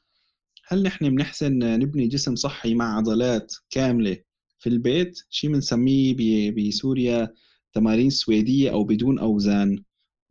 هل 0.67 0.83
نحن 0.83 1.11
بنحسن 1.11 1.59
نبني 1.59 2.07
جسم 2.09 2.35
صحي 2.35 2.75
مع 2.75 2.97
عضلات 2.97 3.55
كاملة 3.71 4.17
في 4.59 4.69
البيت؟ 4.69 5.21
شيء 5.31 5.53
بنسميه 5.53 6.17
بسوريا 6.51 7.35
تمارين 7.73 8.11
سويدية 8.11 8.73
أو 8.73 8.85
بدون 8.85 9.19
أوزان. 9.19 9.85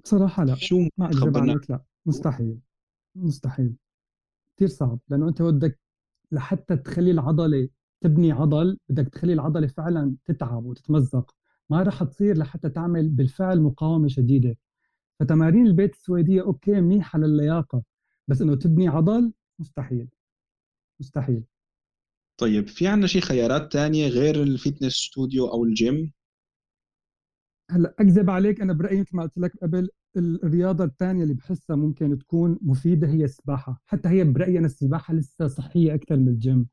بصراحة 0.03 0.43
لا. 0.43 0.55
شو 0.55 0.87
ما 0.97 1.05
أكذب 1.05 1.37
عليك 1.37 1.71
لا. 1.71 1.83
مستحيل. 2.05 2.59
مستحيل. 3.15 3.75
كثير 4.57 4.67
صعب. 4.67 4.99
لأنه 5.09 5.29
أنت 5.29 5.41
بدك 5.41 5.79
لحتى 6.33 6.77
تخلي 6.77 7.11
العضلة 7.11 7.69
تبني 8.01 8.31
عضل 8.31 8.77
بدك 8.89 9.09
تخلي 9.09 9.33
العضلة 9.33 9.67
فعلا 9.67 10.15
تتعب 10.25 10.65
وتتمزق. 10.65 11.35
ما 11.69 11.83
راح 11.83 12.03
تصير 12.03 12.37
لحتى 12.37 12.69
تعمل 12.69 13.09
بالفعل 13.09 13.61
مقاومة 13.61 14.07
شديدة. 14.07 14.57
فتمارين 15.19 15.67
البيت 15.67 15.93
السويديه 15.93 16.41
okay 16.41 16.81
منيحة 16.81 17.19
للياقة 17.19 17.83
بس 18.27 18.41
إنه 18.41 18.55
تبني 18.55 18.87
عضل 18.87 19.33
مستحيل. 19.59 20.09
مستحيل. 20.99 21.43
طيب 22.37 22.67
في 22.67 22.87
عندنا 22.87 23.07
شيء 23.07 23.21
خيارات 23.21 23.71
تانية 23.71 24.07
غير 24.07 24.43
ال 24.43 24.49
fitness 24.50 24.93
studio 24.93 25.47
أو 25.47 25.63
الجيم؟ 25.63 26.11
هلأ 27.71 27.95
أكذب 27.99 28.29
عليك 28.29 28.61
أنا 28.61 28.73
برأيي 28.73 29.01
مثل 29.01 29.15
ما 29.17 29.23
قلت 29.23 29.37
لك 29.37 29.57
قبل 29.61 29.89
الرياضة 30.17 30.83
الثانية 30.83 31.23
اللي 31.23 31.33
بحسها 31.33 31.75
ممكن 31.75 32.17
تكون 32.17 32.59
مفيدة 32.61 33.07
هي 33.07 33.23
السباحة. 33.23 33.81
حتى 33.85 34.09
هي 34.09 34.23
برأيي 34.23 34.57
أنا 34.59 34.65
السباحة 34.65 35.13
لسه 35.13 35.47
صحية 35.47 35.93
أكثر 35.95 36.17
من 36.17 36.27
الجيم 36.27 36.67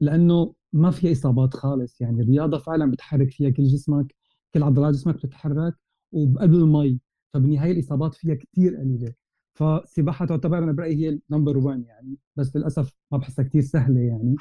لأنه 0.00 0.54
ما 0.72 0.90
فيها 0.90 1.12
إصابات 1.12 1.54
خالص. 1.54 2.00
يعني 2.00 2.22
الرياضة 2.22 2.58
فعلا 2.58 2.90
بتحرك 2.90 3.30
فيها 3.30 3.50
كل 3.50 3.64
جسمك 3.64 4.14
كل 4.54 4.62
عضلات 4.62 4.94
جسمك 4.94 5.14
بتتحرك 5.16 5.74
وبقلب 6.12 6.54
المي 6.54 7.00
فبالنهاية 7.34 7.72
الإصابات 7.72 8.14
فيها 8.14 8.34
كثير 8.34 8.76
قليلة. 8.76 9.14
فالسباحة 9.54 10.26
تعتبر 10.26 10.58
أنا 10.58 10.72
برأيي 10.72 10.96
هي 10.96 11.08
ال 11.30 11.34
number 11.34 11.58
1 11.58 11.84
يعني 11.84 12.16
بس 12.36 12.56
للأسف 12.56 12.94
ما 13.12 13.18
بحسها 13.18 13.44
كثير 13.44 13.62
سهلة 13.62 14.00
يعني 14.00 14.36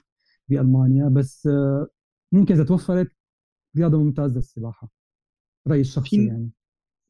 بألمانيا. 0.50 1.10
بس 1.10 1.48
آه، 1.48 1.88
ممكن 2.32 2.54
إذا 2.56 2.64
توفرت 2.64 3.12
رياضة 3.78 3.98
ممتازة 3.98 4.40
السباحة 4.40 4.90
رأيي 5.68 5.82
الشخصي 5.82 6.28
يعني. 6.28 6.50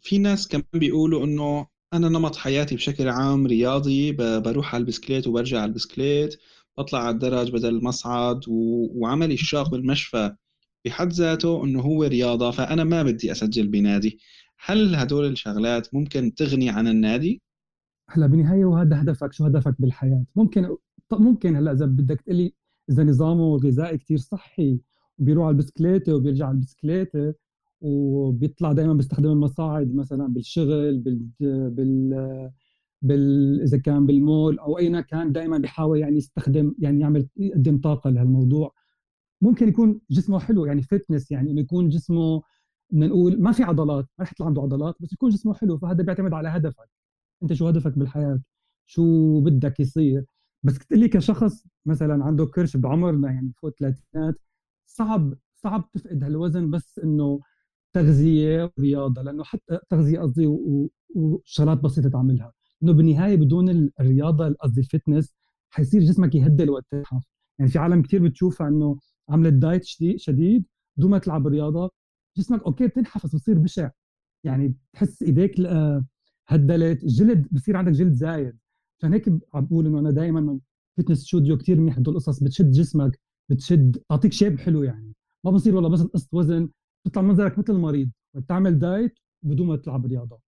في 0.04 0.18
ناس 0.18 0.48
كمان 0.48 0.64
بيقولوا 0.74 1.26
إنه 1.26 1.68
أنا 1.94 2.10
نمط 2.10 2.36
حياتي 2.36 2.76
بشكل 2.76 3.10
عام 3.10 3.48
رياضي 3.48 4.12
بروح 4.40 4.76
على 4.76 4.82
البسكليت 4.82 5.28
وبرجع 5.28 5.62
على 5.62 5.70
البسكليت 5.70 6.36
بطلع 6.78 7.00
على 7.00 7.10
الدرج 7.10 7.52
بدل 7.52 7.70
المصعد 7.70 8.42
و... 8.48 8.88
وعملي 8.96 9.34
الشاق 9.34 9.70
بالمشفى 9.72 10.36
بحد 10.86 11.12
ذاته 11.12 11.64
إنه 11.64 11.82
هو 11.82 12.04
رياضة 12.04 12.52
فأنا 12.52 12.84
ما 12.84 13.04
بدي 13.04 13.32
أسجل 13.32 13.68
بنادي. 13.68 14.20
هل 14.66 14.96
هدول 14.96 15.26
الشغلات 15.26 15.94
ممكن 15.94 16.34
تغني 16.34 16.70
عن 16.70 16.88
النادي؟ 16.88 17.42
هلا 18.10 18.28
بالنهايه 18.28 18.66
وهذا 18.66 19.02
هدفك 19.02 19.34
شو 19.34 19.46
هدفك 19.46 19.76
بالحياة؟ 19.80 20.26
ممكن 20.36 20.78
ممكن 21.12 21.56
هلا 21.56 21.72
إذا 21.72 21.86
بدك 21.86 22.22
تقلي 22.22 22.54
إذا 22.90 23.04
نظامه 23.04 23.56
الغذائي 23.56 23.98
كثير 23.98 24.18
صحي 24.18 24.80
وبيروح 25.18 25.46
على 25.46 25.54
البسكليته 25.54 26.16
وبيرجع 26.16 26.46
على 26.46 26.56
البسكليته 26.56 27.34
وبيطلع 27.84 28.72
دائما 28.74 28.94
بيستخدم 28.94 29.32
المصاعد 29.32 29.96
مثلا 29.96 30.28
بالشغل 30.28 31.00
بال 31.00 31.20
بال 31.70 32.52
بال 33.02 33.62
إذا 33.62 33.78
كان 33.78 34.06
بالمول 34.06 34.60
أو 34.60 34.78
اين 34.78 35.02
كان 35.02 35.32
دائما 35.32 35.58
بيحاول 35.58 36.00
يعني 36.00 36.18
يستخدم 36.18 36.76
يعني 36.80 37.00
يعمل 37.00 37.28
يقدم 37.38 37.78
طاقة 37.82 38.10
لهالموضوع. 38.10 38.74
ممكن 39.42 39.68
يكون 39.70 40.02
جسمه 40.12 40.40
حلو 40.40 40.66
يعني 40.66 40.82
fitness 40.82 41.32
يعني 41.32 41.52
إنه 41.52 41.62
يكون 41.62 41.90
جسمه 41.90 42.42
بدنا 42.92 43.08
نقول 43.08 43.42
ما 43.42 43.52
في 43.52 43.64
عضلات 43.64 44.06
ما 44.20 44.24
رح 44.26 44.32
يطلع 44.34 44.48
عنده 44.48 44.62
عضلات 44.62 44.96
بس 45.00 45.14
يكون 45.14 45.30
جسمه 45.32 45.54
حلو. 45.54 45.78
فهذا 45.78 46.04
بيعتمد 46.04 46.34
على 46.34 46.50
هدفك. 46.50 46.90
أنت 47.44 47.54
شو 47.54 47.68
هدفك 47.68 47.98
بالحياة؟ 48.00 48.42
شو 48.86 49.40
بدك 49.42 49.80
يصير؟ 49.80 50.26
بس 50.64 50.80
تقول 50.80 51.00
لي 51.00 51.08
كشخص 51.08 51.66
مثلا 51.86 52.24
عنده 52.26 52.46
كرش 52.46 52.78
بعمرنا 52.78 53.32
يعني 53.32 53.54
فوق 53.62 53.70
الثلاثينات 53.70 54.36
صعب 54.86 55.34
صعب 55.56 55.92
تفقد 55.94 56.24
هالوزن 56.24 56.70
بس 56.72 57.00
إنه 57.00 57.40
تغذية 57.94 58.72
ورياضه 58.78 59.22
لأنه 59.22 59.44
حتى 59.44 59.80
تغذية 59.90 60.20
قصدي 60.20 60.48
وشغلات 61.16 61.78
بسيطة 61.78 62.10
تعملها. 62.10 62.54
إنه 62.84 62.92
بالنهاية 62.92 63.36
بدون 63.36 63.90
الرياضة 64.00 64.56
قصدي 64.62 64.82
ال 64.82 64.88
fitness 64.88 65.34
حيصير 65.70 66.02
جسمك 66.02 66.36
يهدل 66.36 66.70
وقت 66.70 66.86
تزحف 66.92 67.24
يعني 67.60 67.72
في 67.72 67.80
عالم 67.80 68.02
كثير 68.02 68.24
بتشوفها 68.24 68.68
إنه 68.68 68.98
عملت 69.30 69.54
diet 69.54 69.84
شديد 70.18 70.66
بدون 70.98 71.12
ما 71.12 71.18
تلعب 71.18 71.48
رياضة 71.48 71.92
جسمك 72.38 72.64
okay 72.64 72.88
بتنحفظ 72.88 73.36
بتصير 73.36 73.60
بشع. 73.60 73.90
يعني 74.44 74.76
تحس 74.94 75.24
إيديك 75.24 75.60
هدلت 76.48 77.04
الجلد 77.04 77.48
بصير 77.52 77.78
عندك 77.78 77.92
جلد 77.92 78.14
زايد. 78.14 78.58
عشان 79.00 79.14
هيك 79.14 79.30
عم 79.54 79.66
بقول 79.66 79.88
إنه 79.88 80.00
أنا 80.00 80.12
دائما 80.12 80.60
fitness 80.98 81.18
studio 81.18 81.58
كثير 81.58 81.80
منيح 81.80 81.98
هدول 81.98 82.14
القصص 82.14 82.44
بتشد 82.44 82.72
جسمك 82.72 83.20
بتشد 83.50 83.98
تعطيك 84.10 84.34
shape 84.34 84.60
حلو 84.60 84.84
يعني. 84.84 85.14
ما 85.46 85.52
بصير 85.52 85.76
والله 85.76 85.90
بس 85.90 86.04
تقص 86.04 86.28
وزن 86.32 86.70
تطلع 87.06 87.22
منظرك 87.22 87.60
مثل 87.60 87.74
المريض 87.74 88.12
وتعمل 88.34 88.80
diet 88.80 89.20
بدون 89.42 89.68
ما 89.68 89.76
تلعب 89.76 90.06
رياضة. 90.06 90.40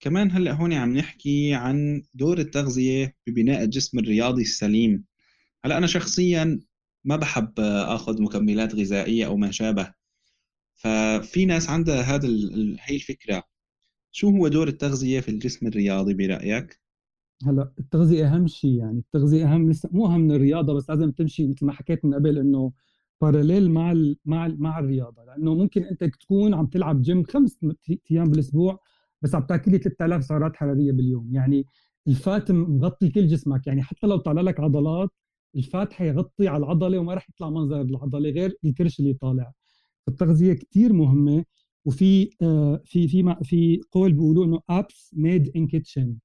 كمان 0.00 0.30
هلأ 0.30 0.52
هون 0.52 0.72
عم 0.72 0.96
نحكي 0.96 1.54
عن 1.54 2.02
دور 2.14 2.38
التغذية 2.38 3.16
ببناء 3.26 3.64
الجسم 3.64 3.98
الرياضي 3.98 4.42
السليم. 4.42 5.04
هلأ 5.64 5.78
أنا 5.78 5.86
شخصيا 5.86 6.60
ما 7.04 7.16
بحب 7.16 7.60
آخذ 7.60 8.22
مكملات 8.22 8.74
غذائية 8.74 9.26
أو 9.26 9.36
ما 9.36 9.50
شابه. 9.50 9.92
ففي 10.74 11.46
ناس 11.46 11.70
عندها 11.70 12.02
هذا 12.02 12.28
هي 12.80 12.96
الفكرة. 12.96 13.42
شو 14.10 14.30
هو 14.30 14.48
دور 14.48 14.68
التغذية 14.68 15.20
في 15.20 15.28
الجسم 15.28 15.66
الرياضي 15.66 16.14
برأيك؟ 16.14 16.87
هلا 17.46 17.72
التغذية 17.78 18.34
أهم 18.34 18.46
شيء 18.46 18.70
يعني 18.74 18.98
التغذية 18.98 19.54
أهم 19.54 19.70
لسه 19.70 19.88
مو 19.92 20.06
أهم 20.06 20.20
من 20.20 20.32
الرياضة 20.32 20.74
بس 20.74 20.90
لازم 20.90 21.10
تمشي 21.10 21.46
مثل 21.48 21.66
ما 21.66 21.72
حكيت 21.72 22.04
من 22.04 22.14
قبل 22.14 22.38
إنه 22.38 22.72
باراليل 23.20 23.70
مع 23.70 23.92
ال 23.92 24.16
مع 24.24 24.46
ال 24.46 24.62
مع 24.62 24.78
الرياضة 24.78 25.24
لأنه 25.24 25.54
ممكن 25.54 25.84
أنت 25.84 26.04
تكون 26.04 26.54
عم 26.54 26.66
تلعب 26.66 27.02
جيم 27.02 27.24
خمس 27.24 27.58
أيام 28.10 28.24
بالأسبوع 28.24 28.80
بس 29.22 29.34
عم 29.34 29.42
تاكلي 29.42 29.78
3000 29.78 30.24
سعرات 30.24 30.56
حرارية 30.56 30.92
باليوم 30.92 31.34
يعني 31.34 31.66
ال 32.08 32.19
fat 32.19 32.50
مغطي 32.52 33.08
كل 33.08 33.26
جسمك 33.26 33.66
يعني 33.66 33.82
حتى 33.82 34.06
لو 34.06 34.16
طلع 34.16 34.42
لك 34.42 34.60
عضلات 34.60 35.10
ال 35.56 35.65
fat 35.65 35.92
حيغطي 35.92 36.48
على 36.48 36.64
العضلة 36.64 36.98
وما 36.98 37.14
راح 37.14 37.28
يطلع 37.30 37.50
منظر 37.50 37.80
العضلة 37.80 38.30
غير 38.30 38.54
الكرش 38.64 39.00
اللي 39.00 39.14
طالع. 39.14 39.52
التغذيه 40.08 40.52
كثير 40.52 40.92
مهمة 40.92 41.44
وفي 41.84 42.30
آه 42.42 42.82
في 42.84 43.08
في 43.08 43.36
في 43.42 43.80
قول 43.92 44.12
بيقولوا 44.12 44.44
إنه 44.44 44.60
abs 44.70 45.14
made 45.16 45.52
in 45.56 45.66
kitchen 45.66 46.16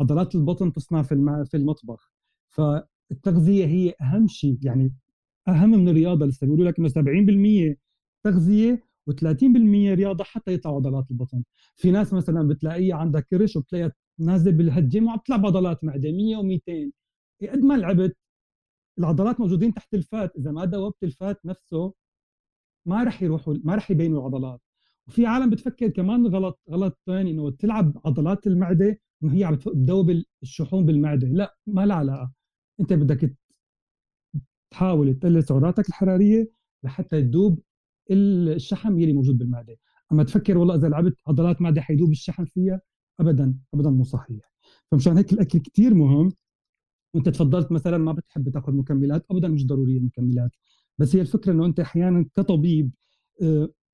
عضلات 0.00 0.34
البطن 0.34 0.72
تصنع 0.72 1.02
في 1.02 1.44
في 1.50 1.56
المطبخ. 1.56 2.12
فالتغذية 2.48 3.66
هي 3.66 3.94
أهم 4.00 4.28
شيء 4.28 4.58
يعني 4.62 4.94
أهم 5.48 5.70
من 5.70 5.88
الرياضة 5.88 6.26
لسه 6.26 6.46
بيقولوا 6.46 6.70
لك 6.70 6.78
إنه 6.78 6.88
70% 6.88 7.76
تغذية 8.24 8.82
و30% 9.10 9.94
رياضة 9.94 10.24
حتى 10.24 10.52
يطلع 10.52 10.74
عضلات 10.74 11.10
البطن. 11.10 11.42
في 11.76 11.90
ناس 11.90 12.12
مثلا 12.12 12.48
بتلاقيها 12.48 12.96
عندها 12.96 13.20
كرش 13.20 13.56
وبتلاقيها 13.56 13.92
نازل 14.18 14.52
بالهجم 14.52 15.06
وعم 15.06 15.18
تلعب 15.26 15.46
عضلات 15.46 15.84
معدة 15.84 16.12
100 16.12 16.36
و200 16.36 16.90
قد 17.50 17.58
ما 17.58 17.74
لعبت 17.74 18.16
العضلات 18.98 19.40
موجودين 19.40 19.74
تحت 19.74 19.94
الفات 19.94 20.36
إذا 20.36 20.50
ما 20.50 20.64
دوبت 20.64 21.02
الفات 21.04 21.46
نفسه 21.46 21.94
ما 22.86 23.04
رح 23.04 23.22
يروحوا 23.22 23.54
ما 23.64 23.74
رح 23.74 23.90
يبينوا 23.90 24.18
العضلات. 24.20 24.60
وفي 25.08 25.26
عالم 25.26 25.50
بتفكر 25.50 25.88
كمان 25.88 26.26
غلط 26.26 26.60
غلط 26.70 26.98
ثاني 27.06 27.30
إنه 27.30 27.50
تلعب 27.50 28.00
عضلات 28.04 28.46
المعدة 28.46 29.00
انه 29.24 29.34
هي 29.34 29.44
عم 29.44 29.54
تذوب 29.54 30.22
الشحوم 30.42 30.86
بالمعدة. 30.86 31.28
لا 31.28 31.56
ما 31.66 31.86
لها 31.86 31.96
علاقة. 31.96 32.32
أنت 32.80 32.92
بدك 32.92 33.36
تحاول 34.70 35.14
تقلل 35.14 35.44
سعراتك 35.44 35.88
الحرارية 35.88 36.50
لحتى 36.82 37.22
تذوب 37.22 37.60
الشحم 38.10 38.98
يلي 38.98 39.12
موجود 39.12 39.38
بالمعدة. 39.38 39.76
أما 40.12 40.24
تفكر 40.24 40.58
والله 40.58 40.74
إذا 40.74 40.88
لعبت 40.88 41.16
عضلات 41.26 41.62
معدة 41.62 41.80
حيذوب 41.80 42.10
الشحم 42.10 42.44
فيها؟ 42.44 42.80
ابدا 43.20 43.54
ابدا 43.74 43.90
مو 43.90 44.04
صحيح. 44.04 44.52
فمشان 44.90 45.16
هيك 45.16 45.32
الأكل 45.32 45.58
كثير 45.58 45.94
مهم. 45.94 46.32
وأنت 47.14 47.28
تفضلت 47.28 47.72
مثلا 47.72 47.98
ما 47.98 48.12
بتحب 48.12 48.48
تاخذ 48.48 48.72
مكملات 48.72 49.26
ابدا 49.30 49.48
مش 49.48 49.66
ضرورية 49.66 49.98
المكملات. 49.98 50.50
بس 50.98 51.16
هي 51.16 51.20
الفكرة 51.20 51.52
إنه 51.52 51.66
أنت 51.66 51.80
أحيانا 51.80 52.26
كطبيب 52.36 52.90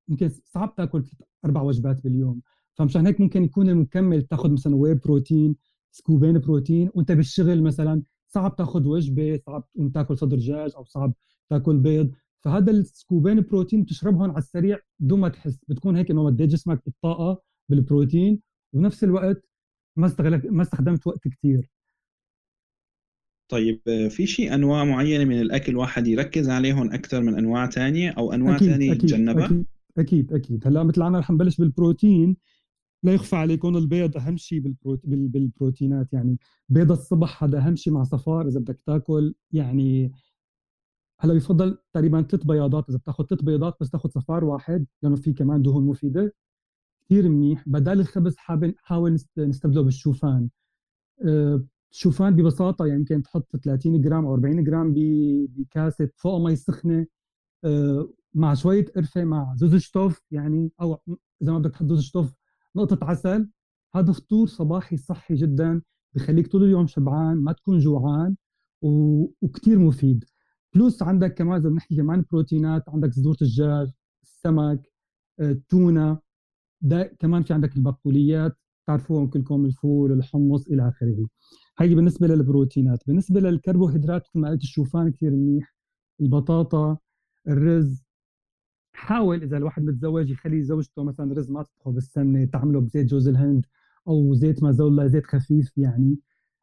يمكن 0.08 0.26
آه، 0.26 0.32
صعب 0.44 0.74
تاكل 0.76 1.04
أربع 1.44 1.62
وجبات 1.62 2.02
باليوم. 2.04 2.42
فمشان 2.78 3.06
هيك 3.06 3.20
ممكن 3.20 3.44
يكون 3.44 3.68
المكمل 3.68 4.22
تاخذ 4.22 4.52
مثلا 4.52 4.76
واي 4.76 4.94
بروتين 4.94 5.56
scoopين 5.90 6.38
protein 6.38 6.90
وأنت 6.94 7.12
بالشغل 7.12 7.62
مثلا 7.62 8.02
صعب 8.28 8.56
تاخذ 8.56 8.86
وجبة 8.86 9.40
صعب 9.46 9.68
تاكل 9.94 10.18
صدر 10.18 10.36
دجاج 10.36 10.70
أو 10.76 10.84
صعب 10.84 11.14
تاكل 11.50 11.78
بيض. 11.78 12.12
فهذا 12.40 12.70
ال 12.70 12.79
scoopين 12.79 13.40
protein 13.40 13.82
بتشربهم 13.82 14.30
على 14.30 14.38
السريع 14.38 14.78
بدون 15.00 15.20
ما 15.20 15.28
تحس. 15.28 15.58
بتكون 15.68 15.96
هيك 15.96 16.10
إنه 16.10 16.24
مديت 16.24 16.48
جسمك 16.48 16.82
بالطاقة 16.84 17.42
بالبروتين 17.68 18.40
ونفس 18.72 19.04
الوقت 19.04 19.48
ما 19.96 20.06
استغلت 20.06 20.46
ما 20.46 20.62
استخدمت 20.62 21.06
وقت 21.06 21.28
كثير 21.28 21.70
طيب 23.48 23.80
في 24.10 24.26
شيء 24.26 24.54
أنواع 24.54 24.84
معينة 24.84 25.24
من 25.24 25.40
الأكل 25.40 25.76
واحد 25.76 26.06
يركز 26.06 26.48
عليهم 26.48 26.92
أكثر 26.92 27.22
من 27.22 27.34
أنواع 27.34 27.70
ثانية 27.70 28.10
أو 28.10 28.32
أنواع 28.32 28.58
ثانية 28.58 28.92
يتجنبها؟ 28.92 29.46
أكيد, 29.46 29.66
أكيد 29.98 30.32
أكيد. 30.32 30.66
هلأ 30.66 30.82
مثل 30.82 31.02
أنا 31.02 31.18
رح 31.18 31.30
نبلش 31.30 31.56
بالبروتين 31.56 32.36
لا 33.02 33.14
يخفى 33.14 33.37
عليكم 33.37 33.76
البيض 33.76 34.16
أهم 34.16 34.37
شيء 34.37 34.61
بالبروت... 34.61 35.00
بالبروتينات 35.06 36.12
يعني 36.12 36.38
بيض 36.68 36.90
الصبح 36.92 37.44
هذا 37.44 37.58
أهم 37.58 37.76
شيء 37.76 37.92
مع 37.92 38.02
صفار 38.02 38.48
إذا 38.48 38.61
بدك 38.61 38.80
تاكل 38.87 39.34
يعني 39.52 40.12
هلا 41.20 41.34
يفضل 41.34 41.78
تقريبا 41.92 42.22
ثلاث 42.22 42.44
بياضات 42.44 42.88
إذا 42.88 42.98
بتاخذ 42.98 43.24
ثلاث 43.24 43.42
بيضات 43.42 43.76
بس 43.80 43.90
تاخذ 43.90 44.08
صفار 44.08 44.44
واحد 44.44 44.87
لأنه 45.02 45.16
في 45.16 45.32
كمان 45.32 45.62
دهون 45.62 45.87
مفيدة. 45.87 46.34
كثير 47.04 47.28
منيح. 47.28 47.68
بدال 47.68 48.00
الخبز 48.00 48.37
حاول 48.76 49.18
نستبدله 49.38 49.82
بالشوفان. 49.82 50.48
الشوفان 51.92 52.32
أه، 52.32 52.37
ببساطة 52.37 52.87
يعني 52.87 53.00
يمكن 53.00 53.22
تحط 53.22 53.56
30 53.56 54.00
جرام 54.00 54.26
أو 54.26 54.34
40 54.34 54.64
جرام 54.64 54.94
بكاسة 55.48 56.08
فوق 56.16 56.40
مي 56.40 56.56
سخنة. 56.56 57.06
أه، 57.64 58.11
مع 58.34 58.54
شوية 58.54 58.87
قرفة 58.96 59.24
مع 59.24 59.54
زوز 59.56 59.76
شطوف 59.76 60.22
يعني 60.30 60.72
أو 60.80 60.98
إذا 61.42 61.52
ما 61.52 61.58
بدك 61.58 61.70
تحط 61.70 61.84
زوز 61.87 62.02
شطوف 62.02 62.34
نقطة 62.76 62.98
عسل 63.07 63.50
هذا 63.94 64.12
فطور 64.12 64.46
صباحي 64.46 64.96
صحي 64.96 65.35
جدا 65.35 65.83
بخليك 66.14 66.46
طول 66.46 66.64
اليوم 66.64 66.87
شبعان 66.87 67.37
ما 67.37 67.52
تكون 67.52 67.78
جوعان 67.78 68.37
وكثير 68.83 69.78
مفيد. 69.78 70.24
plus 70.74 71.02
عندك 71.02 71.35
كمان 71.35 71.61
اذا 71.61 71.68
بنحكي 71.68 71.96
كمان 71.96 72.24
بروتينات 72.33 72.88
عندك 72.88 73.12
صدور 73.12 73.37
الدجاج 73.42 73.88
السمك 74.22 74.92
التونة 75.40 76.11
آه، 76.11 76.22
ده 76.81 77.16
كمان 77.18 77.42
في 77.42 77.52
عندك 77.54 77.76
البقوليات 77.76 78.57
تعرفوهم 78.87 79.26
كلكم 79.31 79.64
الفول 79.64 80.12
الحمص 80.12 80.66
إلى 80.68 80.88
آخره. 80.88 81.26
هي 81.78 81.94
بالنسبة 81.94 82.26
للبروتينات. 82.26 82.98
بالنسبة 83.07 83.40
للكربوهيدرات 83.40 84.22
مثل 84.22 84.38
ما 84.38 84.48
قلت 84.50 84.62
الشوفان 84.62 85.12
كثير 85.12 85.31
منيح 85.31 85.74
البطاطا 86.20 86.98
الرز 87.48 88.07
حاول 88.98 89.42
إذا 89.42 89.56
الواحد 89.56 89.82
متزوج 89.84 90.30
يخلي 90.30 90.62
زوجته 90.62 91.04
مثلا 91.04 91.34
رز 91.34 91.50
ما 91.50 91.62
تطبخه 91.62 91.90
بالسمنة 91.92 92.44
تعمله 92.44 92.80
بزيت 92.80 93.06
جوز 93.06 93.28
الهند 93.28 93.66
أو 94.08 94.34
زيت 94.34 94.62
مازولا 94.62 95.06
زيت 95.06 95.26
خفيف 95.26 95.78
يعني. 95.78 96.18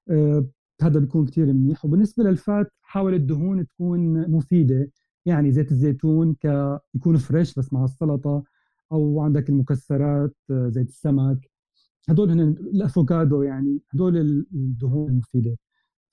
آه، 0.09 0.49
هذا 0.81 0.99
بيكون 0.99 1.25
كثير 1.25 1.53
منيح. 1.53 1.85
وبالنسبة 1.85 2.23
للفات 2.23 2.67
حاول 2.81 3.13
الدهون 3.13 3.67
تكون 3.67 4.31
مفيدة. 4.31 4.91
يعني 5.25 5.51
زيت 5.51 5.71
الزيتون 5.71 6.33
ك 6.33 6.79
يكون 6.95 7.17
فريش 7.17 7.55
بس 7.55 7.73
مع 7.73 7.83
السلطة 7.83 8.43
أو 8.91 9.21
عندك 9.21 9.49
المكسرات 9.49 10.35
زيت 10.51 10.87
السمك. 10.89 11.49
هدول 12.09 12.31
هن 12.31 12.39
الأفوكادو 12.41 13.41
يعني 13.43 13.79
هدول 13.93 14.17
الدهون 14.53 15.09
المفيدة. 15.09 15.57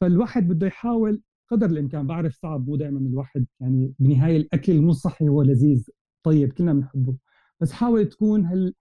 فالواحد 0.00 0.48
بده 0.48 0.66
يحاول 0.66 1.22
قدر 1.50 1.66
الإمكان 1.66 2.06
بعرف 2.06 2.34
صعب 2.34 2.68
مو 2.68 2.76
دائما 2.76 2.98
الواحد 3.00 3.46
يعني 3.60 3.94
بالنهايه 3.98 4.36
الأكل 4.36 4.80
مو 4.82 4.92
صحي 4.92 5.28
هو 5.28 5.42
لذيذ. 5.42 5.86
طيب 6.22 6.52
كلنا 6.52 6.72
بنحبه. 6.72 7.16
بس 7.60 7.72
حاول 7.72 8.08
تكون 8.08 8.46
هل 8.46 8.74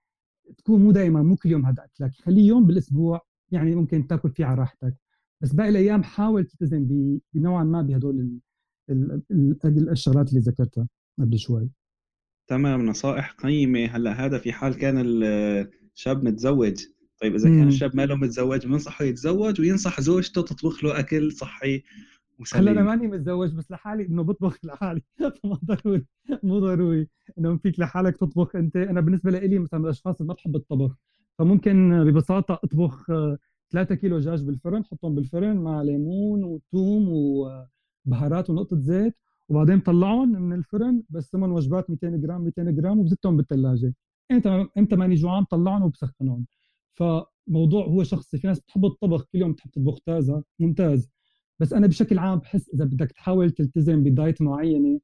تكون 0.58 0.80
مو 0.82 0.92
دائما 0.92 1.22
مو 1.22 1.36
كل 1.36 1.48
يوم 1.50 1.66
هذا 1.66 1.84
اكلك 1.84 2.12
خليه 2.14 2.48
يوم 2.48 2.66
بالأسبوع 2.66 3.20
يعني 3.50 3.74
ممكن 3.74 4.06
تاكل 4.06 4.30
فيه 4.30 4.44
على 4.44 4.60
راحتك. 4.60 4.94
بس 5.40 5.52
باقي 5.52 5.68
الأيام 5.68 6.02
حاول 6.02 6.44
تلتزم 6.44 7.18
بنوعا 7.34 7.64
ما 7.64 7.82
بهدول 7.82 8.40
الشغلات 9.70 10.28
اللي 10.28 10.40
ذكرتها 10.40 10.88
قبل 11.18 11.38
شوي. 11.38 11.70
تمام 12.46 12.86
نصائح 12.86 13.32
قيمة. 13.32 13.84
هلأ 13.84 14.12
هذا 14.12 14.38
في 14.38 14.52
حال 14.52 14.74
كان 14.74 15.22
الشاب 15.94 16.24
متزوج. 16.24 16.84
طيب 17.20 17.34
إذا 17.34 17.48
كان 17.48 17.68
الشاب 17.68 17.96
ما 17.96 18.06
له 18.06 18.16
متزوج 18.16 18.66
بنصحه 18.66 19.04
يتزوج 19.04 19.60
وينصح 19.60 20.00
زوجته 20.00 20.42
تطبخ 20.42 20.84
له 20.84 20.98
أكل 20.98 21.32
صحي. 21.32 21.82
هلا 22.54 22.70
أنا 22.70 22.82
ماني 22.82 23.06
متزوج 23.08 23.54
بس 23.54 23.70
لحالي 23.70 24.06
إنه 24.06 24.22
بطبخ 24.22 24.58
لحالي. 24.64 25.02
مو 25.44 25.54
ضروري 25.64 26.06
مو 26.42 26.58
ضروري 26.58 27.08
إنه 27.38 27.56
فيك 27.56 27.80
لحالك 27.80 28.16
تطبخ 28.16 28.56
أنت. 28.56 28.76
أنا 28.76 29.00
بالنسبة 29.00 29.30
لي 29.30 29.58
مثلا 29.58 29.80
من 29.80 29.86
الأشخاص 29.86 30.20
اللي 30.20 30.28
ما 30.28 30.34
بحب 30.34 30.56
الطبخ 30.56 30.96
فممكن 31.38 32.04
ببساطة 32.04 32.60
أطبخ 32.64 33.06
3 33.70 33.94
كيلو 33.94 34.18
دجاج 34.18 34.42
بالفرن 34.44 34.84
حطهم 34.84 35.14
بالفرن 35.14 35.56
مع 35.56 35.82
ليمون 35.82 36.44
وثوم 36.44 37.08
وبهارات 38.06 38.50
ونقطة 38.50 38.78
زيت 38.78 39.14
وبعدين 39.48 39.80
طلعهم 39.80 40.28
من 40.42 40.58
الفرن 40.58 41.02
بقسمهم 41.10 41.52
وجبات 41.52 41.90
200 41.90 42.20
جرام 42.20 42.40
200 42.44 42.70
جرام 42.70 42.98
وبزتهم 42.98 43.36
بالثلاجه 43.36 43.94
إمتى 44.32 44.66
إمتى 44.78 44.96
ماني 44.96 45.14
جوعان 45.14 45.44
طلعهم 45.44 45.82
وبسخنهم. 45.82 46.46
ف 46.94 47.02
الموضوع 47.48 47.84
هو 47.86 48.02
شخصي 48.04 48.38
في 48.38 48.46
ناس 48.46 48.60
بتحب 48.60 48.84
الطبخ 48.84 49.24
كل 49.32 49.38
يوم 49.38 49.52
بتحب 49.52 49.70
تطبخ 49.70 50.00
تازة 50.06 50.44
ممتاز. 50.58 51.08
بس 51.62 51.72
أنا 51.72 51.86
بشكل 51.86 52.18
عام 52.18 52.38
بحس 52.38 52.70
إذا 52.74 52.84
بدك 52.84 53.12
تحاول 53.12 53.50
تلتزم 53.50 54.02
ب 54.02 54.10
diet 54.10 54.42
معينة 54.42 55.00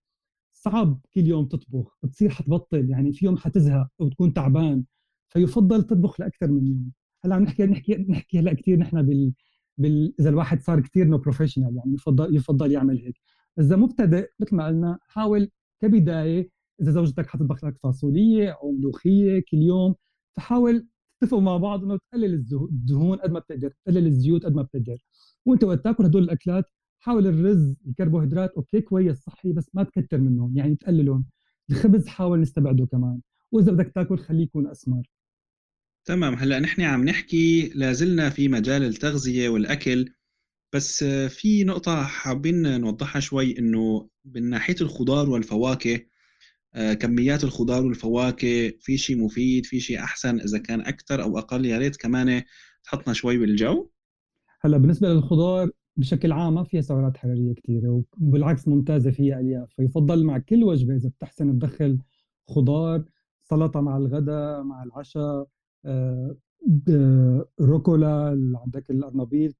صعب 0.52 1.00
كل 1.14 1.26
يوم 1.26 1.46
تطبخ 1.46 1.98
بتصير 2.02 2.30
حتبطل 2.30 2.90
يعني 2.90 3.12
في 3.12 3.24
يوم 3.26 3.36
حتزهق 3.36 3.88
أو 4.00 4.08
تكون 4.08 4.32
تعبان 4.34 4.84
فيفضل 5.28 5.82
تطبخ 5.82 6.20
لأكثر 6.20 6.48
من 6.50 6.66
يوم. 6.66 6.92
هلأ 7.24 7.34
عم 7.34 7.42
نحكي 7.42 7.66
نحكي 7.66 7.96
نحكي 7.96 8.38
هلأ 8.38 8.52
كثير 8.54 8.78
نحن 8.78 9.02
بال 9.02 9.34
بال 9.78 10.14
إذا 10.20 10.28
الواحد 10.30 10.60
صار 10.62 10.80
كثير 10.80 11.06
نو 11.06 11.18
professional 11.18 11.76
يعني 11.76 11.94
يفضل 11.94 12.36
يفضل 12.36 12.72
يعمل 12.72 12.98
هيك. 12.98 13.20
إذا 13.60 13.76
مبتدئ 13.76 14.30
مثل 14.40 14.56
ما 14.56 14.66
قلنا 14.66 14.98
حاول 15.02 15.50
كبداية 15.82 16.50
إذا 16.82 16.90
زوجتك 16.90 17.26
حتطبخ 17.26 17.64
لك 17.64 17.78
فاصولية 17.82 18.50
أو 18.50 18.72
ملوخية 18.72 19.40
كل 19.50 19.58
يوم 19.58 19.94
فحاول 20.36 20.86
تتفقوا 21.20 21.40
مع 21.40 21.56
بعض 21.56 21.84
إنه 21.84 21.98
تقلل 22.12 22.34
الدهون 22.52 23.18
قد 23.18 23.30
ما 23.30 23.38
بتقدر 23.40 23.70
تقلل 23.70 24.06
الزيوت 24.06 24.44
قد 24.46 24.54
ما 24.54 24.62
بتقدر. 24.62 24.98
وانت 25.46 25.64
وقت 25.64 25.84
تاكل 25.84 26.04
هدول 26.04 26.22
الأكلات 26.22 26.64
حاول 27.00 27.26
الرز 27.26 27.76
الكربوهيدرات 27.88 28.50
أوكي 28.50 28.80
كويس 28.80 29.18
صحي 29.18 29.52
بس 29.52 29.70
ما 29.74 29.82
تكتر 29.82 30.18
منهم 30.18 30.56
يعني 30.56 30.76
تقللهم. 30.76 31.24
الخبز 31.70 32.06
حاول 32.06 32.40
نستبعده 32.40 32.86
كمان. 32.86 33.20
وإذا 33.52 33.72
بدك 33.72 33.92
تاكل 33.94 34.18
خليه 34.18 34.42
يكون 34.42 34.66
أسمر. 34.66 35.02
تمام. 36.04 36.34
هلأ 36.34 36.58
نحن 36.60 36.82
عم 36.82 37.04
نحكي 37.04 37.68
لازلنا 37.74 38.30
في 38.30 38.48
مجال 38.48 38.82
التغذية 38.82 39.48
والأكل 39.48 40.12
بس 40.74 41.04
في 41.04 41.64
نقطة 41.64 42.02
حابين 42.04 42.80
نوضحها 42.80 43.20
شوي 43.20 43.58
إنه 43.58 44.08
من 44.24 44.50
ناحية 44.50 44.76
الخضار 44.80 45.30
والفواكه 45.30 46.00
آه، 46.74 46.94
كميات 46.94 47.44
الخضار 47.44 47.84
والفواكه 47.84 48.72
في 48.80 48.98
شيء 48.98 49.18
مفيد 49.18 49.66
في 49.66 49.80
شيء 49.80 49.98
أحسن 49.98 50.40
إذا 50.40 50.58
كان 50.58 50.80
أكثر 50.80 51.22
أو 51.22 51.38
أقل 51.38 51.66
يا 51.66 51.78
ريت 51.78 51.96
كمان 51.96 52.42
تحطنا 52.84 53.14
شوي 53.14 53.38
بالجو. 53.38 53.90
هلا 54.60 54.78
بالنسبة 54.78 55.08
للخضار 55.08 55.70
بشكل 55.96 56.32
عام 56.32 56.54
ما 56.54 56.64
فيها 56.64 56.80
سعرات 56.80 57.16
حرارية 57.16 57.54
كثيرة 57.54 58.02
وبالعكس 58.18 58.68
ممتازة 58.68 59.10
فيها 59.10 59.40
ألياف. 59.40 59.68
فيفضل 59.76 60.24
مع 60.24 60.38
كل 60.38 60.64
وجبة 60.64 60.96
إذا 60.96 61.08
بتحسن 61.08 61.58
تدخل 61.58 61.98
خضار 62.48 63.04
سلطة 63.44 63.80
مع 63.80 63.96
الغداء 63.96 64.62
مع 64.62 64.82
العشاء 64.82 65.46
آه، 65.84 66.36
روكولا 67.60 68.38
عندك 68.64 68.90
الارنبيط 68.90 69.54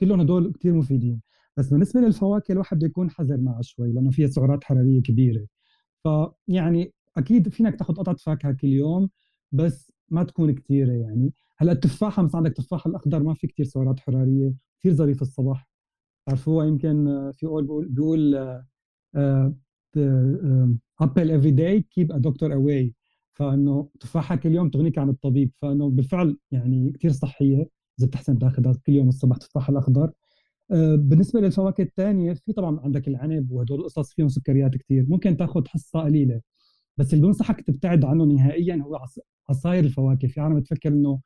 كلهم 0.00 0.20
هدول 0.20 0.52
كثير 0.52 0.74
مفيدين. 0.74 1.20
بس 1.56 1.68
بالنسبة 1.70 2.00
للفواكه 2.00 2.52
الواحد 2.52 2.76
بده 2.76 2.86
يكون 2.86 3.10
حذر 3.10 3.36
معها 3.36 3.62
شوي 3.62 3.92
لأنه 3.92 4.10
فيها 4.10 4.26
سعرات 4.28 4.64
حرارية 4.64 5.02
كبيرة. 5.02 5.46
فيعني 6.04 6.92
أكيد 7.16 7.48
فينك 7.48 7.76
تاخذ 7.78 7.94
قطعة 7.94 8.16
فاكهة 8.16 8.52
كل 8.52 8.68
يوم 8.68 9.10
بس 9.52 9.92
ما 10.10 10.24
تكون 10.24 10.54
كثيره 10.54 10.92
يعني. 10.92 11.32
هلأ 11.58 11.72
التفاحة 11.72 12.22
مثلا 12.22 12.36
عندك 12.36 12.50
التفاح 12.50 12.86
الأخضر 12.86 13.22
ما 13.22 13.34
في 13.34 13.46
كثير 13.46 13.66
سعرات 13.66 14.00
حرارية 14.00 14.54
كثير 14.80 14.92
ظريف 14.92 15.22
الصباح. 15.22 15.68
بتعرفوها 16.26 16.66
يمكن 16.66 17.04
في 17.34 17.46
قول 17.46 17.64
بيقول 17.64 17.88
بيقول 17.88 18.34
apple 21.00 21.30
every 21.30 21.50
day 21.50 21.80
keep 21.82 22.12
a 22.12 22.18
doctor 22.18 22.52
away 22.54 22.94
فإنه 23.32 23.88
تفاحة 24.00 24.36
كل 24.36 24.54
يوم 24.54 24.70
تغنيك 24.70 24.98
عن 24.98 25.08
الطبيب. 25.08 25.50
فإنه 25.62 25.90
بالفعل 25.90 26.38
يعني 26.50 26.92
كثير 26.92 27.12
صحية 27.12 27.68
إذا 27.98 28.06
بتحسن 28.06 28.38
تأخذها 28.38 28.72
كل 28.86 28.92
يوم 28.92 29.08
الصبح 29.08 29.36
تفاح 29.36 29.68
الأخضر. 29.70 30.12
آه، 30.70 30.96
بالنسبة 30.96 31.40
للفواكه 31.40 31.82
الثانية 31.82 32.32
في 32.32 32.52
طبعا 32.52 32.80
عندك 32.80 33.08
العنب 33.08 33.50
وهدول 33.52 33.80
القصص 33.80 34.14
فيهم 34.14 34.28
سكريات 34.28 34.76
كثير 34.76 35.06
ممكن 35.08 35.36
تأخذ 35.36 35.66
حصة 35.68 36.00
قليلة. 36.00 36.40
بس 36.96 37.14
اللي 37.14 37.26
بنصحك 37.26 37.60
تبتعد 37.60 38.04
عنه 38.04 38.24
نهائيا 38.24 38.76
هو 38.76 39.00
عصاير 39.48 39.84
الفواكه. 39.84 40.28
في 40.28 40.40
عالم 40.40 40.60
بتفكر 40.60 40.88
إنه 40.88 41.20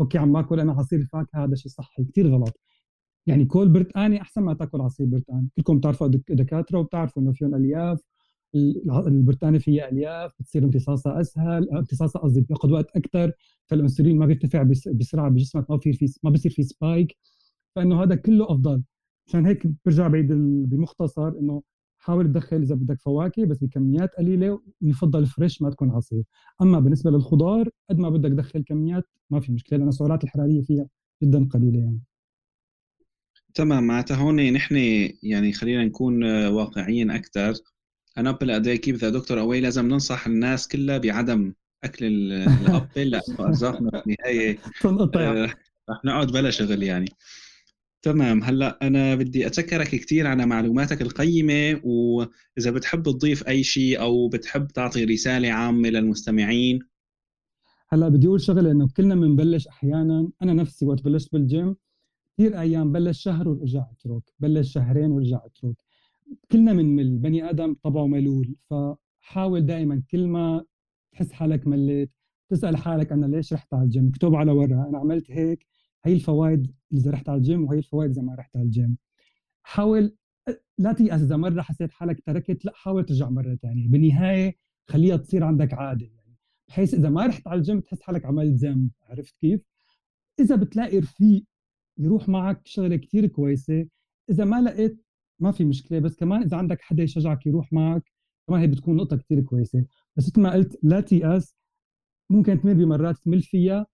okay 0.00 0.18
عم 0.18 0.32
باكل 0.32 0.60
أنا 0.60 0.72
عصير 0.72 1.00
الفاكهه 1.00 1.44
هذا 1.44 1.54
شيء 1.54 1.72
صحي 1.72 2.04
كثير 2.04 2.28
غلط. 2.34 2.60
يعني 3.26 3.44
كل 3.44 3.68
برتقاني 3.68 4.20
أحسن 4.22 4.42
ما 4.42 4.54
تأكل 4.54 4.80
عصير 4.80 5.06
برتقان 5.06 5.48
كلكم 5.56 5.78
بتعرفوا 5.78 6.08
دكاترة 6.28 6.78
وبتعرفوا 6.78 7.22
إنه 7.22 7.32
فيهم 7.32 7.54
ألياف 7.54 8.00
البرتقانه 9.06 9.58
فيها 9.58 9.88
ألياف 9.88 10.32
بتصير 10.40 10.64
امتصاصها 10.64 11.20
أسهل 11.20 11.70
امتصاصها 11.70 12.22
قصدي 12.22 12.40
بياخذ 12.40 12.72
وقت 12.72 12.96
أكثر 12.96 13.32
فالإنسولين 13.66 14.18
ما 14.18 14.26
بيرتفع 14.26 14.62
بسرعة 14.86 15.28
بجسمك 15.30 15.70
ما 15.70 15.76
بصير 15.76 15.92
في 15.92 16.06
ما 16.22 16.30
بصير 16.30 16.52
في 16.52 16.62
spike 16.62 17.16
فإنه 17.76 18.02
هذا 18.02 18.14
كله 18.14 18.44
أفضل. 18.44 18.82
عشان 19.28 19.46
هيك 19.46 19.66
برجع 19.84 20.08
بعيد 20.08 20.32
بمختصر 20.68 21.28
إنه 21.28 21.62
حاول 22.04 22.26
تدخل 22.26 22.56
إذا 22.56 22.74
بدك 22.74 23.00
فواكه 23.00 23.44
بس 23.44 23.64
بكميات 23.64 24.10
قليلة 24.18 24.60
ويفضل 24.82 25.26
fresh 25.26 25.62
ما 25.62 25.70
تكون 25.70 25.90
عصير. 25.90 26.24
أما 26.62 26.80
بالنسبة 26.80 27.10
للخضار 27.10 27.68
قد 27.90 27.98
ما 27.98 28.08
بدك 28.08 28.30
تدخل 28.30 28.64
كميات 28.64 29.04
ما 29.30 29.40
في 29.40 29.52
مشكلة 29.52 29.78
لأن 29.78 29.88
السعرات 29.88 30.24
الحرارية 30.24 30.62
فيها 30.62 30.86
جدا 31.22 31.48
قليلة 31.52 31.78
يعني. 31.78 32.00
تمام 33.54 33.86
معناتها 33.86 34.16
هون 34.16 34.52
نحن 34.52 34.76
يعني 35.22 35.52
خلينا 35.52 35.84
نكون 35.84 36.24
واقعيين 36.46 37.10
أكثر 37.10 37.54
an 38.18 38.32
apple 38.32 38.56
a 38.56 38.61
day 38.61 38.76
keeps 38.76 38.96
the 38.96 39.10
doctor 39.10 39.40
away 39.40 39.60
لازم 39.60 39.88
ننصح 39.88 40.26
الناس 40.26 40.68
كلها 40.68 40.98
بعدم 40.98 41.52
أكل 41.84 42.04
ال 42.04 42.22
apple 42.22 43.10
لأنه 43.10 43.40
أرزاقنا 43.40 43.90
في 43.90 44.02
النهاية 44.06 44.58
آه، 45.16 45.44
رح 45.90 46.04
نقعد 46.04 46.32
بلا 46.32 46.50
شغل 46.50 46.82
يعني. 46.82 47.08
تمام. 48.04 48.42
هلا 48.42 48.78
أنا 48.86 49.14
بدي 49.14 49.46
أتشكرك 49.46 49.88
كثير 49.88 50.26
على 50.26 50.46
معلوماتك 50.46 51.02
القيمة 51.02 51.80
وإذا 51.84 52.70
بتحب 52.70 53.02
تضيف 53.02 53.48
أي 53.48 53.62
شيء 53.62 54.00
أو 54.00 54.28
بتحب 54.28 54.66
تعطي 54.66 55.04
رسالة 55.04 55.52
عامة 55.52 55.88
للمستمعين. 55.88 56.78
هلا 57.88 58.08
بدي 58.08 58.26
أقول 58.26 58.40
شغلة 58.40 58.70
إنه 58.70 58.88
كلنا 58.96 59.14
بنبلش 59.14 59.68
أحيانا 59.68 60.28
أنا 60.42 60.52
نفسي 60.52 60.86
وقت 60.86 61.02
بلشت 61.02 61.32
بالجيم 61.32 61.76
كثير 62.34 62.60
أيام 62.60 62.92
بلش 62.92 63.22
شهر 63.22 63.48
ورجع 63.48 63.84
اترك 63.92 64.22
بلش 64.40 64.72
شهرين 64.72 65.10
ورجع 65.10 65.40
اترك 65.44 65.76
كلنا 66.52 66.72
من 66.72 67.00
البني 67.00 67.50
آدم 67.50 67.74
طبعه 67.82 68.06
ملول 68.06 68.56
فحاول 68.70 69.66
دائما 69.66 70.02
كل 70.10 70.26
ما 70.26 70.64
تحس 71.12 71.32
حالك 71.32 71.66
مليت 71.66 72.10
تسأل 72.48 72.76
حالك 72.76 73.12
أنا 73.12 73.26
ليش 73.26 73.52
رحت 73.52 73.74
على 73.74 73.84
الجيم؟ 73.84 74.08
اكتب 74.08 74.34
على 74.34 74.52
ورقة 74.52 74.88
أنا 74.88 74.98
عملت 74.98 75.30
هيك 75.30 75.66
هي 76.04 76.12
الفوائد 76.12 76.72
إذا 76.92 77.10
رحت 77.10 77.28
على 77.28 77.38
الجيم 77.38 77.64
وهي 77.64 77.78
الفوائد 77.78 78.10
إذا 78.10 78.22
ما 78.22 78.34
رحت 78.34 78.56
على 78.56 78.64
الجيم. 78.64 78.96
حاول 79.62 80.16
لا 80.78 80.92
تيأس 80.92 81.22
إذا 81.22 81.36
مرة 81.36 81.62
حسيت 81.62 81.92
حالك 81.92 82.20
تركت 82.26 82.64
لا 82.64 82.72
حاول 82.74 83.04
ترجع 83.04 83.28
مرة 83.28 83.54
ثانية 83.54 83.88
بالنهاية 83.88 84.56
خليها 84.90 85.16
تصير 85.16 85.44
عندك 85.44 85.74
عادة 85.74 86.06
يعني. 86.06 86.36
بحيث 86.68 86.94
إذا 86.94 87.10
ما 87.10 87.26
رحت 87.26 87.48
على 87.48 87.58
الجيم 87.58 87.80
تحس 87.80 88.02
حالك 88.02 88.24
عملت 88.24 88.54
ذنب 88.54 88.90
عرفت 89.02 89.36
كيف؟ 89.40 89.60
إذا 90.40 90.56
بتلاقي 90.56 90.98
رفيق 90.98 91.44
يروح 91.98 92.28
معك 92.28 92.60
شغلة 92.64 92.96
كثير 92.96 93.26
كويسة 93.26 93.86
إذا 94.30 94.44
ما 94.44 94.62
لقيت 94.62 95.04
ما 95.40 95.52
في 95.52 95.64
مشكلة 95.64 95.98
بس 95.98 96.16
كمان 96.16 96.42
إذا 96.42 96.56
عندك 96.56 96.80
حدا 96.80 97.02
يشجعك 97.02 97.46
يروح 97.46 97.72
معك 97.72 98.12
كمان 98.48 98.60
هي 98.60 98.66
بتكون 98.66 98.96
نقطة 98.96 99.16
كثير 99.16 99.40
كويسة. 99.40 99.86
بس 100.16 100.28
مثل 100.28 100.40
ما 100.40 100.52
قلت 100.52 100.78
لا 100.82 101.00
تيأس 101.00 101.56
ممكن 102.30 102.60
تمر 102.60 102.72
بمرات 102.72 103.16
تمل 103.16 103.42
فيها 103.42 103.86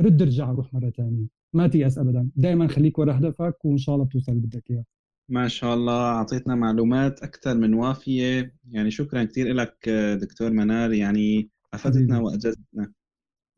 رد 0.00 0.22
ارجع 0.22 0.50
روح 0.50 0.74
مرة 0.74 0.90
ثانية 0.90 1.41
ما 1.52 1.68
تيأس 1.68 1.98
ابدا. 1.98 2.28
دائما 2.36 2.68
خليك 2.68 2.98
ورا 2.98 3.18
هدفك 3.18 3.64
وإن 3.64 3.78
شاء 3.78 3.94
الله 3.94 4.06
بتوصل 4.06 4.32
اللي 4.32 4.42
بدك 4.46 4.70
إياه. 4.70 4.84
ما 5.28 5.48
شاء 5.48 5.74
الله. 5.74 6.02
أعطيتنا 6.02 6.54
معلومات 6.54 7.22
أكثر 7.22 7.54
من 7.54 7.74
وافية. 7.74 8.54
يعني 8.70 8.90
شكرا 8.90 9.24
كثير 9.24 9.54
لك 9.54 9.88
دكتور 10.20 10.50
منار 10.50 10.92
يعني 10.92 11.48
افدتنا 11.74 12.18
وأجزتنا. 12.18 12.92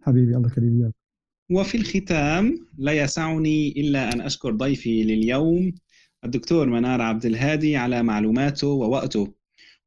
حبيبي 0.03 0.37
الله 0.37 0.47
يخليك 0.47 0.73
اياك 0.73 0.95
وفي 1.51 1.77
الختام 1.79 2.67
لا 2.79 2.93
يسعني 2.93 3.69
إلا 3.69 4.13
أن 4.13 4.21
أشكر 4.21 4.51
ضيفي 4.51 5.05
لليوم 5.05 5.73
الدكتور 6.25 6.67
منار 6.67 7.01
عبد 7.01 7.27
الهادي 7.27 7.77
على 7.77 8.03
معلوماته 8.03 8.69
ووقته. 8.69 9.35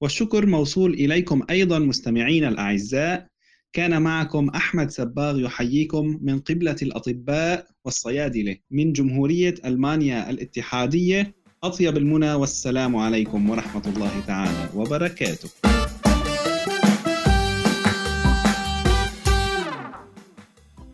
والشكر 0.02 0.46
موصول 0.46 0.94
إليكم 0.94 1.42
أيضا 1.50 1.80
مستمعين 1.80 2.46
الأعزاء. 2.46 3.28
كان 3.78 4.02
معكم 4.02 4.50
أحمد 4.50 4.90
سباغ 4.90 5.40
يحييكم 5.40 6.20
من 6.22 6.40
قبلة 6.40 6.76
الأطباء 6.82 7.68
والصيادلة 7.86 8.56
من 8.72 8.94
جمهورية 8.94 9.56
ألمانيا 9.66 10.30
الاتحادية. 10.30 11.36
أطيب 11.64 11.98
المنى 11.98 12.34
والسلام 12.34 12.96
عليكم 12.96 13.50
ورحمة 13.50 13.82
الله 13.88 14.12
تعالى 14.28 14.70
وبركاته. 14.76 15.50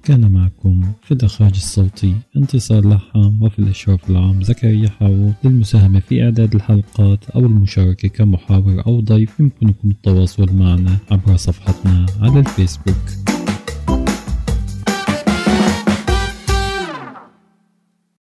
كان 0.03 0.31
معكم 0.31 0.81
في 1.03 1.13
الإخراج 1.13 1.51
الصوتي 1.55 2.15
انتصار 2.37 2.89
لحام 2.89 3.43
وفي 3.43 3.59
الإشراف 3.59 4.09
العام 4.09 4.43
زكريا 4.43 4.89
حاو 4.89 5.31
للمساهمة 5.43 5.99
في 5.99 6.23
إعداد 6.23 6.55
الحلقات 6.55 7.29
أو 7.29 7.39
المشاركة 7.39 8.07
كمحاور 8.07 8.85
أو 8.87 8.99
ضيف 8.99 9.39
يمكنكم 9.39 9.89
التواصل 9.89 10.55
معنا 10.55 10.97
عبر 11.11 11.35
صفحتنا 11.35 12.05
على 12.21 12.39
الفيسبوك. 12.39 13.32